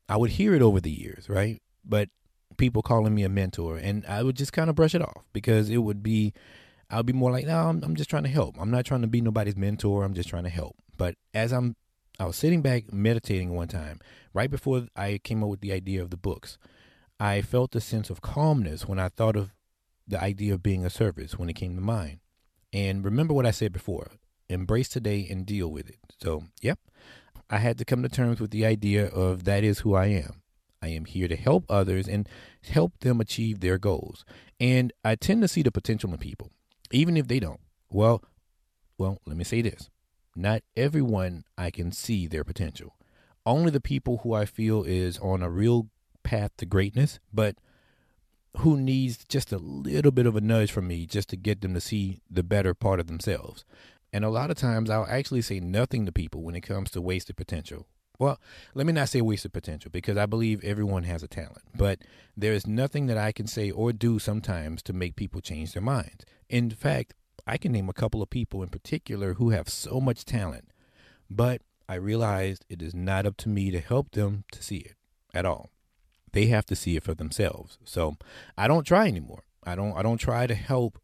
I 0.10 0.17
would 0.17 0.31
hear 0.31 0.55
it 0.55 0.62
over 0.62 0.79
the 0.79 0.91
years, 0.91 1.29
right? 1.29 1.62
But 1.86 2.10
people 2.57 2.81
calling 2.81 3.13
me 3.13 3.24
a 3.24 3.29
mentor, 3.29 3.77
and 3.77 4.05
I 4.07 4.24
would 4.24 4.36
just 4.36 4.53
kind 4.53 4.69
of 4.69 4.75
brush 4.75 4.95
it 4.95 5.01
off 5.01 5.25
because 5.33 5.69
it 5.69 5.77
would 5.77 6.01
be, 6.01 6.33
I 6.89 6.98
would 6.98 7.05
be 7.05 7.13
more 7.13 7.31
like, 7.31 7.45
no, 7.45 7.67
I'm, 7.67 7.83
I'm 7.83 7.95
just 7.95 8.10
trying 8.10 8.24
to 8.24 8.29
help. 8.29 8.55
I'm 8.60 8.72
not 8.72 8.86
trying 8.86 9.01
to 9.01 9.07
be 9.07 9.22
nobody's 9.22 9.57
mentor. 9.57 10.03
I'm 10.03 10.13
just 10.13 10.29
trying 10.29 10.43
to 10.43 10.50
help. 10.50 10.75
But 10.97 11.15
as 11.33 11.51
I'm, 11.51 11.75
I 12.19 12.25
was 12.25 12.35
sitting 12.35 12.62
back 12.62 12.91
meditating 12.93 13.53
one 13.53 13.67
time, 13.67 14.00
right 14.33 14.50
before 14.50 14.88
I 14.95 15.19
came 15.23 15.43
up 15.43 15.50
with 15.50 15.62
the 15.62 15.73
idea 15.73 16.01
of 16.01 16.09
the 16.09 16.17
books. 16.17 16.57
I 17.19 17.41
felt 17.41 17.75
a 17.75 17.81
sense 17.81 18.09
of 18.09 18.21
calmness 18.21 18.88
when 18.88 19.00
I 19.00 19.09
thought 19.09 19.35
of 19.35 19.53
the 20.07 20.21
idea 20.21 20.53
of 20.53 20.63
being 20.63 20.85
a 20.85 20.89
service 20.89 21.38
when 21.38 21.50
it 21.50 21.53
came 21.53 21.75
to 21.75 21.81
mind. 21.81 22.19
And 22.73 23.05
remember 23.05 23.33
what 23.33 23.45
I 23.45 23.51
said 23.51 23.71
before 23.71 24.12
embrace 24.50 24.89
today 24.89 25.25
and 25.29 25.45
deal 25.45 25.69
with 25.69 25.89
it. 25.89 26.00
So, 26.21 26.43
yep, 26.62 26.79
I 27.50 27.57
had 27.57 27.77
to 27.77 27.85
come 27.85 28.03
to 28.03 28.09
terms 28.09 28.39
with 28.39 28.51
the 28.51 28.65
idea 28.65 29.07
of 29.07 29.45
that 29.45 29.63
is 29.63 29.79
who 29.79 29.95
I 29.95 30.07
am. 30.07 30.41
I 30.81 30.89
am 30.89 31.05
here 31.05 31.27
to 31.27 31.35
help 31.35 31.65
others 31.70 32.07
and 32.07 32.27
help 32.61 33.00
them 33.00 33.22
achieve 33.22 33.61
their 33.61 33.77
goals. 33.77 34.25
And 34.59 34.91
I 35.03 35.15
tend 35.15 35.41
to 35.41 35.48
see 35.48 35.61
the 35.61 35.72
potential 35.72 36.11
in 36.11 36.18
people, 36.18 36.51
even 36.91 37.15
if 37.15 37.27
they 37.27 37.39
don't. 37.39 37.61
Well, 37.89 38.22
well, 38.98 39.20
let 39.25 39.37
me 39.37 39.46
say 39.46 39.61
this. 39.61 39.89
Not 40.35 40.63
everyone 40.75 41.43
I 41.57 41.69
can 41.72 41.91
see 41.91 42.27
their 42.27 42.43
potential. 42.43 42.96
Only 43.46 43.72
the 43.72 43.81
people 43.81 44.19
who 44.19 44.33
I 44.33 44.46
feel 44.46 44.83
is 44.83 45.19
on 45.19 45.43
a 45.43 45.50
real 45.50 45.89
path 46.24 46.51
to 46.57 46.65
greatness, 46.65 47.19
but 47.33 47.55
who 48.57 48.77
needs 48.77 49.25
just 49.25 49.51
a 49.51 49.57
little 49.57 50.11
bit 50.11 50.25
of 50.25 50.35
a 50.35 50.41
nudge 50.41 50.72
from 50.72 50.87
me 50.87 51.05
just 51.05 51.29
to 51.29 51.35
get 51.35 51.61
them 51.61 51.74
to 51.74 51.81
see 51.81 52.22
the 52.29 52.43
better 52.43 52.74
part 52.74 53.00
of 53.00 53.07
themselves. 53.07 53.65
And 54.11 54.24
a 54.24 54.29
lot 54.29 54.51
of 54.51 54.57
times 54.57 54.89
I'll 54.89 55.07
actually 55.09 55.41
say 55.41 55.59
nothing 55.59 56.05
to 56.05 56.11
people 56.11 56.43
when 56.43 56.55
it 56.55 56.61
comes 56.61 56.91
to 56.91 57.01
wasted 57.01 57.35
potential. 57.35 57.87
Well, 58.19 58.39
let 58.75 58.85
me 58.85 58.93
not 58.93 59.09
say 59.09 59.22
wasted 59.22 59.53
potential 59.53 59.89
because 59.91 60.17
I 60.17 60.27
believe 60.27 60.63
everyone 60.63 61.03
has 61.03 61.24
a 61.24 61.27
talent, 61.27 61.63
but 61.75 62.00
there 62.37 62.53
is 62.53 62.67
nothing 62.67 63.07
that 63.07 63.17
I 63.17 63.31
can 63.31 63.48
say 63.48 63.72
or 63.72 63.91
do 63.91 64.19
sometimes 64.19 64.83
to 64.83 64.93
make 64.93 65.15
people 65.15 65.41
change 65.41 65.74
their 65.74 65.81
minds. 65.81 66.24
In 66.48 66.69
fact, 66.69 67.15
I 67.46 67.58
can 67.58 67.72
name 67.72 67.90
a 67.90 67.94
couple 67.94 68.22
of 68.22 68.29
people 68.29 68.64
in 68.64 68.70
particular 68.70 69.34
who 69.34 69.50
have 69.50 69.68
so 69.70 70.00
much 70.00 70.25
talent, 70.25 70.70
but 71.29 71.62
I 71.90 71.96
realized 71.96 72.66
it 72.70 72.82
is 72.82 72.96
not 72.96 73.25
up 73.25 73.38
to 73.38 73.50
me 73.50 73.72
to 73.72 73.79
help 73.79 74.12
them 74.12 74.46
to 74.51 74.64
see 74.64 74.77
it 74.77 74.96
at 75.34 75.46
all. 75.46 75.70
They 76.32 76.48
have 76.48 76.66
to 76.68 76.75
see 76.75 76.96
it 76.96 77.03
for 77.03 77.14
themselves. 77.14 77.77
So 77.84 78.16
I 78.58 78.68
don't 78.68 78.86
try 78.86 79.08
anymore. 79.08 79.44
I 79.64 79.75
don't 79.75 79.96
I 79.96 80.01
don't 80.01 80.18
try 80.18 80.48
to 80.48 80.56
help 80.56 81.00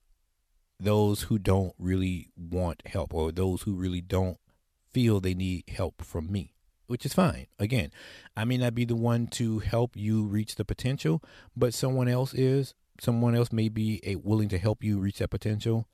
those 0.80 1.23
who 1.23 1.38
don't 1.38 1.73
really 1.78 2.30
want 2.38 2.84
help 2.86 3.13
or 3.13 3.32
those 3.32 3.63
who 3.63 3.73
really 3.73 4.02
don't 4.02 4.38
feel 4.93 5.19
they 5.19 5.34
need 5.34 5.65
help 5.67 6.02
from 6.02 6.32
me, 6.32 6.54
which 6.88 7.06
is 7.06 7.13
fine. 7.13 7.47
Again, 7.60 7.91
I 8.36 8.45
may 8.45 8.58
not 8.58 8.73
be 8.73 8.86
the 8.86 8.95
one 8.95 9.28
to 9.28 9.60
help 9.60 9.95
you 9.95 10.23
reach 10.23 10.56
the 10.56 10.65
potential, 10.65 11.21
but 11.56 11.73
someone 11.73 12.08
else 12.08 12.34
is. 12.34 12.73
Someone 13.02 13.36
else 13.36 13.52
may 13.52 13.69
be 13.69 14.02
a, 14.04 14.15
willing 14.15 14.49
to 14.49 14.58
help 14.58 14.84
you 14.84 14.99
reach 14.99 15.19
that 15.19 15.30
potential. 15.30 15.88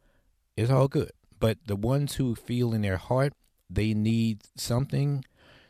It's 0.56 0.72
all 0.72 0.88
good. 0.88 1.12
But 1.40 1.58
the 1.66 1.76
ones 1.76 2.16
who 2.16 2.36
feel 2.36 2.74
in 2.74 2.82
their 2.82 2.98
heart 2.98 3.34
they 3.70 3.94
need 3.94 4.42
something 4.56 5.24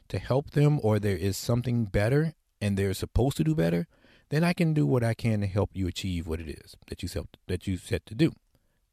to 0.10 0.20
help 0.20 0.52
them 0.52 0.80
or 0.84 1.00
there 1.00 1.18
is 1.18 1.38
something 1.38 1.86
better 1.86 2.34
and 2.62 2.78
they're 2.78 2.94
supposed 2.94 3.38
to 3.38 3.44
do 3.44 3.56
better, 3.56 3.88
then 4.30 4.44
I 4.44 4.54
can 4.54 4.74
do 4.74 4.86
what 4.86 5.04
I 5.04 5.14
can 5.14 5.42
to 5.42 5.48
help 5.48 5.72
you 5.74 5.88
achieve 5.88 6.28
what 6.28 6.40
it 6.40 6.50
is 6.50 6.76
that 6.88 7.02
you 7.02 7.08
set 7.08 7.26
that 7.48 7.68
you 7.68 7.78
set 7.78 8.06
to 8.08 8.16
do. 8.16 8.34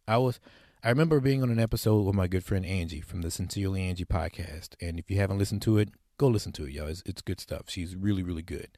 I 0.06 0.18
was 0.18 0.40
I 0.84 0.88
remember 0.88 1.20
being 1.20 1.42
on 1.42 1.50
an 1.50 1.60
episode 1.60 2.02
with 2.02 2.14
my 2.14 2.26
good 2.26 2.44
friend 2.44 2.66
Angie 2.66 3.00
from 3.00 3.22
the 3.22 3.30
Sincerely 3.30 3.82
Angie 3.82 4.04
podcast, 4.04 4.70
and 4.80 4.98
if 4.98 5.10
you 5.10 5.16
haven't 5.16 5.38
listened 5.38 5.62
to 5.62 5.78
it, 5.78 5.90
go 6.18 6.26
listen 6.26 6.52
to 6.52 6.64
it, 6.64 6.72
y'all. 6.72 6.88
It's, 6.88 7.02
it's 7.06 7.22
good 7.22 7.40
stuff. 7.40 7.64
She's 7.68 7.94
really 7.96 8.22
really 8.22 8.42
good, 8.42 8.68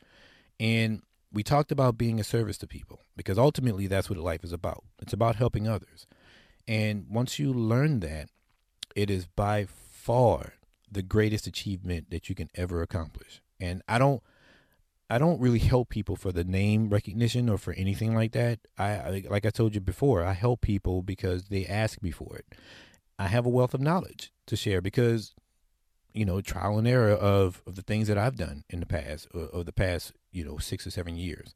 and 0.61 1.03
we 1.33 1.43
talked 1.43 1.73
about 1.73 1.99
being 1.99 2.21
a 2.21 2.25
service 2.25 2.59
to 2.59 2.67
people 2.67 3.01
because 3.17 3.39
ultimately 3.39 3.87
that's 3.87 4.09
what 4.09 4.19
life 4.19 4.45
is 4.45 4.53
about. 4.53 4.85
It's 5.01 5.13
about 5.13 5.37
helping 5.37 5.67
others, 5.67 6.07
and 6.67 7.07
once 7.09 7.39
you 7.39 7.53
learn 7.53 8.01
that, 8.01 8.29
it 8.95 9.11
is 9.11 9.27
by 9.27 9.67
far 9.67 10.55
the 10.91 11.03
greatest 11.03 11.47
achievement 11.47 12.11
that 12.11 12.29
you 12.29 12.35
can 12.35 12.51
ever 12.55 12.83
accomplish. 12.83 13.43
And 13.61 13.83
I 13.89 13.99
don't 13.99 14.23
I 15.11 15.19
don't 15.19 15.41
really 15.41 15.59
help 15.59 15.91
people 15.91 16.17
for 16.17 16.33
the 16.33 16.45
name 16.45 16.89
recognition 16.89 17.49
or 17.49 17.59
for 17.59 17.75
anything 17.75 18.15
like 18.15 18.33
that. 18.33 18.61
I, 18.79 19.23
like 19.29 19.45
I 19.45 19.51
told 19.51 19.75
you 19.75 19.81
before, 19.81 20.25
I 20.25 20.33
help 20.33 20.63
people 20.63 21.03
because 21.03 21.49
they 21.49 21.67
ask 21.67 22.03
me 22.03 22.11
for 22.11 22.37
it. 22.37 22.55
I 23.19 23.29
have 23.29 23.45
a 23.45 23.51
wealth 23.51 23.75
of 23.75 23.81
knowledge 23.81 24.33
to 24.47 24.57
share 24.57 24.81
because 24.81 25.35
you 26.15 26.25
know 26.25 26.41
trial 26.41 26.79
and 26.79 26.89
error 26.89 27.13
of, 27.13 27.63
of 27.67 27.75
the 27.75 27.83
things 27.83 28.09
that 28.09 28.19
I've 28.19 28.37
done 28.37 28.65
in 28.71 28.81
the 28.81 28.87
past 28.87 29.29
of 29.35 29.67
the 29.67 29.73
past 29.73 30.13
you 30.33 30.45
know 30.45 30.59
six 30.59 30.87
or 30.87 30.91
seven 30.91 31.17
years. 31.17 31.55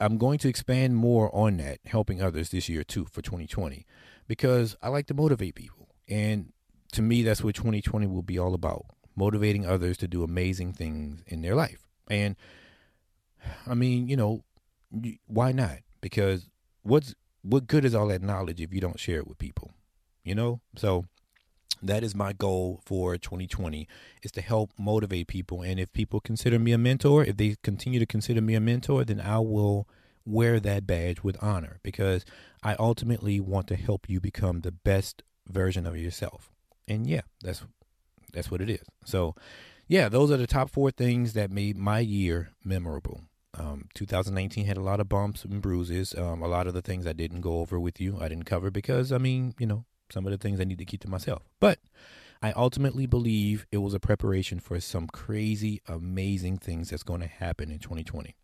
I'm 0.00 0.18
going 0.18 0.38
to 0.38 0.48
expand 0.48 0.96
more 0.96 1.34
on 1.34 1.56
that, 1.58 1.80
helping 1.86 2.22
others 2.22 2.50
this 2.50 2.68
year 2.68 2.84
too 2.84 3.04
for 3.06 3.22
2020, 3.22 3.86
because 4.26 4.76
I 4.82 4.88
like 4.88 5.06
to 5.06 5.14
motivate 5.14 5.54
people, 5.54 5.88
and 6.08 6.52
to 6.92 7.02
me, 7.02 7.22
that's 7.22 7.42
what 7.42 7.54
2020 7.54 8.06
will 8.06 8.22
be 8.22 8.38
all 8.38 8.54
about 8.54 8.86
motivating 9.18 9.66
others 9.66 9.96
to 9.98 10.08
do 10.08 10.22
amazing 10.22 10.72
things 10.72 11.22
in 11.26 11.42
their 11.42 11.54
life. 11.54 11.86
And 12.08 12.36
I 13.66 13.74
mean, 13.74 14.08
you 14.08 14.16
know, 14.16 14.44
why 15.26 15.52
not? 15.52 15.78
Because 16.00 16.48
what's 16.82 17.14
what 17.42 17.66
good 17.66 17.84
is 17.84 17.94
all 17.94 18.08
that 18.08 18.22
knowledge 18.22 18.60
if 18.60 18.72
you 18.72 18.80
don't 18.80 18.98
share 18.98 19.18
it 19.18 19.26
with 19.26 19.38
people? 19.38 19.72
You 20.24 20.34
know? 20.34 20.60
So 20.76 21.06
that 21.82 22.02
is 22.02 22.14
my 22.14 22.32
goal 22.32 22.80
for 22.84 23.16
2020 23.16 23.86
is 24.22 24.32
to 24.32 24.40
help 24.40 24.72
motivate 24.78 25.28
people 25.28 25.62
and 25.62 25.78
if 25.78 25.92
people 25.92 26.20
consider 26.20 26.58
me 26.58 26.72
a 26.72 26.78
mentor, 26.78 27.24
if 27.24 27.36
they 27.36 27.56
continue 27.62 27.98
to 27.98 28.06
consider 28.06 28.40
me 28.40 28.54
a 28.54 28.60
mentor, 28.60 29.04
then 29.04 29.20
I 29.20 29.38
will 29.38 29.88
wear 30.24 30.60
that 30.60 30.86
badge 30.86 31.22
with 31.22 31.42
honor 31.42 31.78
because 31.82 32.24
I 32.62 32.74
ultimately 32.78 33.40
want 33.40 33.66
to 33.68 33.76
help 33.76 34.08
you 34.08 34.20
become 34.20 34.60
the 34.60 34.72
best 34.72 35.22
version 35.48 35.86
of 35.86 35.96
yourself 35.96 36.50
and 36.88 37.06
yeah, 37.06 37.22
that's 37.42 37.62
that's 38.32 38.50
what 38.50 38.60
it 38.60 38.70
is. 38.70 38.82
So, 39.04 39.34
yeah, 39.86 40.08
those 40.08 40.30
are 40.30 40.36
the 40.36 40.46
top 40.46 40.70
four 40.70 40.90
things 40.90 41.32
that 41.34 41.50
made 41.50 41.76
my 41.76 42.00
year 42.00 42.50
memorable. 42.64 43.22
Um, 43.54 43.88
2019 43.94 44.66
had 44.66 44.76
a 44.76 44.82
lot 44.82 45.00
of 45.00 45.08
bumps 45.08 45.44
and 45.44 45.62
bruises. 45.62 46.14
Um, 46.16 46.42
a 46.42 46.48
lot 46.48 46.66
of 46.66 46.74
the 46.74 46.82
things 46.82 47.06
I 47.06 47.12
didn't 47.12 47.40
go 47.40 47.60
over 47.60 47.80
with 47.80 48.00
you, 48.00 48.18
I 48.20 48.28
didn't 48.28 48.44
cover 48.44 48.70
because, 48.70 49.12
I 49.12 49.18
mean, 49.18 49.54
you 49.58 49.66
know, 49.66 49.84
some 50.10 50.26
of 50.26 50.32
the 50.32 50.38
things 50.38 50.60
I 50.60 50.64
need 50.64 50.78
to 50.78 50.84
keep 50.84 51.00
to 51.02 51.08
myself. 51.08 51.42
But 51.60 51.78
I 52.42 52.52
ultimately 52.52 53.06
believe 53.06 53.66
it 53.72 53.78
was 53.78 53.94
a 53.94 54.00
preparation 54.00 54.60
for 54.60 54.78
some 54.80 55.08
crazy, 55.08 55.80
amazing 55.88 56.58
things 56.58 56.90
that's 56.90 57.02
going 57.02 57.20
to 57.20 57.26
happen 57.26 57.70
in 57.70 57.78
2020. 57.78 58.36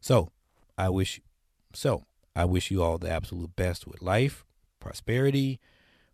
So 0.00 0.30
I 0.76 0.90
wish, 0.90 1.20
so 1.72 2.04
I 2.36 2.44
wish 2.44 2.70
you 2.70 2.82
all 2.82 2.98
the 2.98 3.10
absolute 3.10 3.56
best 3.56 3.86
with 3.86 4.02
life, 4.02 4.44
prosperity 4.78 5.58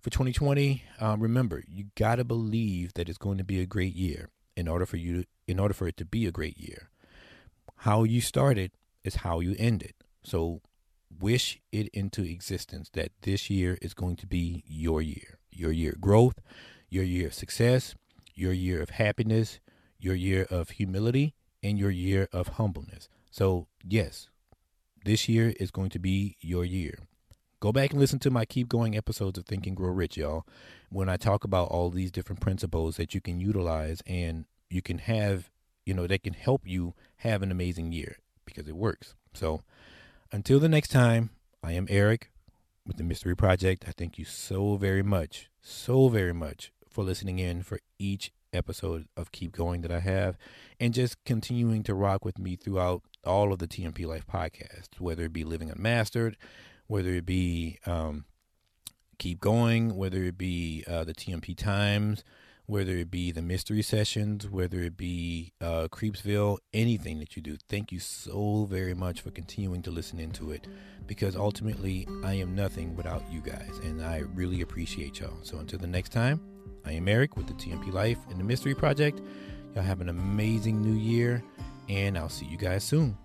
for 0.00 0.10
2020. 0.10 0.84
Um, 1.00 1.20
remember, 1.20 1.62
you 1.66 1.86
got 1.96 2.16
to 2.16 2.24
believe 2.24 2.94
that 2.94 3.08
it's 3.08 3.18
going 3.18 3.38
to 3.38 3.44
be 3.44 3.60
a 3.60 3.66
great 3.66 3.94
year 3.94 4.30
in 4.56 4.68
order 4.68 4.86
for 4.86 4.96
you, 4.96 5.22
to, 5.22 5.28
in 5.48 5.58
order 5.58 5.74
for 5.74 5.88
it 5.88 5.96
to 5.96 6.04
be 6.04 6.26
a 6.26 6.32
great 6.32 6.58
year. 6.58 6.90
How 7.78 8.04
you 8.04 8.20
started 8.20 8.70
is 9.02 9.16
how 9.16 9.40
you 9.40 9.56
end 9.58 9.82
it. 9.82 9.96
So 10.22 10.62
wish 11.20 11.60
it 11.72 11.88
into 11.88 12.22
existence 12.22 12.90
that 12.94 13.12
this 13.22 13.50
year 13.50 13.78
is 13.80 13.94
going 13.94 14.16
to 14.16 14.26
be 14.26 14.62
your 14.66 15.02
year, 15.02 15.38
your 15.50 15.72
year 15.72 15.92
of 15.92 16.00
growth, 16.00 16.40
your 16.88 17.04
year 17.04 17.28
of 17.28 17.34
success, 17.34 17.94
your 18.34 18.52
year 18.52 18.80
of 18.82 18.90
happiness, 18.90 19.60
your 19.98 20.14
year 20.14 20.46
of 20.50 20.70
humility, 20.70 21.34
and 21.62 21.78
your 21.78 21.90
year 21.90 22.28
of 22.32 22.48
humbleness. 22.48 23.08
So, 23.30 23.66
yes, 23.82 24.28
this 25.04 25.28
year 25.28 25.54
is 25.58 25.70
going 25.70 25.90
to 25.90 25.98
be 25.98 26.36
your 26.40 26.64
year. 26.64 26.98
Go 27.60 27.72
back 27.72 27.92
and 27.92 28.00
listen 28.00 28.18
to 28.20 28.30
my 28.30 28.44
Keep 28.44 28.68
Going 28.68 28.96
episodes 28.96 29.38
of 29.38 29.46
Think 29.46 29.66
and 29.66 29.76
Grow 29.76 29.90
Rich, 29.90 30.18
y'all, 30.18 30.44
when 30.90 31.08
I 31.08 31.16
talk 31.16 31.44
about 31.44 31.68
all 31.68 31.90
these 31.90 32.12
different 32.12 32.40
principles 32.40 32.96
that 32.96 33.14
you 33.14 33.20
can 33.20 33.40
utilize 33.40 34.02
and 34.06 34.44
you 34.68 34.82
can 34.82 34.98
have, 34.98 35.50
you 35.86 35.94
know, 35.94 36.06
that 36.06 36.22
can 36.22 36.34
help 36.34 36.62
you 36.66 36.94
have 37.18 37.42
an 37.42 37.50
amazing 37.50 37.92
year 37.92 38.18
because 38.44 38.68
it 38.68 38.76
works. 38.76 39.14
So, 39.32 39.62
until 40.34 40.58
the 40.58 40.68
next 40.68 40.88
time, 40.88 41.30
I 41.62 41.74
am 41.74 41.86
Eric 41.88 42.32
with 42.84 42.96
the 42.96 43.04
Mystery 43.04 43.36
Project. 43.36 43.84
I 43.86 43.92
thank 43.92 44.18
you 44.18 44.24
so 44.24 44.74
very 44.74 45.02
much, 45.02 45.48
so 45.62 46.08
very 46.08 46.32
much 46.32 46.72
for 46.88 47.04
listening 47.04 47.38
in 47.38 47.62
for 47.62 47.78
each 48.00 48.32
episode 48.52 49.06
of 49.16 49.30
Keep 49.30 49.52
Going 49.52 49.82
that 49.82 49.92
I 49.92 50.00
have 50.00 50.36
and 50.80 50.92
just 50.92 51.22
continuing 51.24 51.84
to 51.84 51.94
rock 51.94 52.24
with 52.24 52.40
me 52.40 52.56
throughout 52.56 53.02
all 53.22 53.52
of 53.52 53.60
the 53.60 53.68
TMP 53.68 54.08
Life 54.08 54.26
podcasts, 54.26 54.98
whether 54.98 55.26
it 55.26 55.32
be 55.32 55.44
Living 55.44 55.70
Unmastered, 55.70 56.36
whether 56.88 57.10
it 57.10 57.26
be 57.26 57.78
um, 57.86 58.24
Keep 59.18 59.38
Going, 59.38 59.94
whether 59.94 60.24
it 60.24 60.36
be 60.36 60.82
uh, 60.88 61.04
the 61.04 61.14
TMP 61.14 61.56
Times, 61.56 62.24
whether 62.66 62.92
it 62.92 63.10
be 63.10 63.30
the 63.30 63.42
mystery 63.42 63.82
sessions, 63.82 64.48
whether 64.48 64.80
it 64.80 64.96
be 64.96 65.52
uh, 65.60 65.88
Creepsville, 65.90 66.58
anything 66.72 67.18
that 67.18 67.36
you 67.36 67.42
do. 67.42 67.56
Thank 67.68 67.92
you 67.92 67.98
so 67.98 68.66
very 68.70 68.94
much 68.94 69.20
for 69.20 69.30
continuing 69.30 69.82
to 69.82 69.90
listen 69.90 70.18
into 70.18 70.50
it 70.50 70.66
because 71.06 71.36
ultimately 71.36 72.08
I 72.22 72.34
am 72.34 72.54
nothing 72.54 72.96
without 72.96 73.22
you 73.30 73.40
guys 73.40 73.78
and 73.84 74.02
I 74.02 74.18
really 74.34 74.62
appreciate 74.62 75.20
y'all. 75.20 75.38
So 75.42 75.58
until 75.58 75.78
the 75.78 75.86
next 75.86 76.10
time, 76.10 76.40
I 76.86 76.92
am 76.92 77.08
Eric 77.08 77.36
with 77.36 77.46
the 77.46 77.54
TMP 77.54 77.92
Life 77.92 78.18
and 78.30 78.40
the 78.40 78.44
Mystery 78.44 78.74
Project. 78.74 79.20
Y'all 79.74 79.84
have 79.84 80.00
an 80.00 80.08
amazing 80.08 80.80
new 80.80 80.98
year 80.98 81.42
and 81.88 82.16
I'll 82.16 82.28
see 82.30 82.46
you 82.46 82.56
guys 82.56 82.84
soon. 82.84 83.16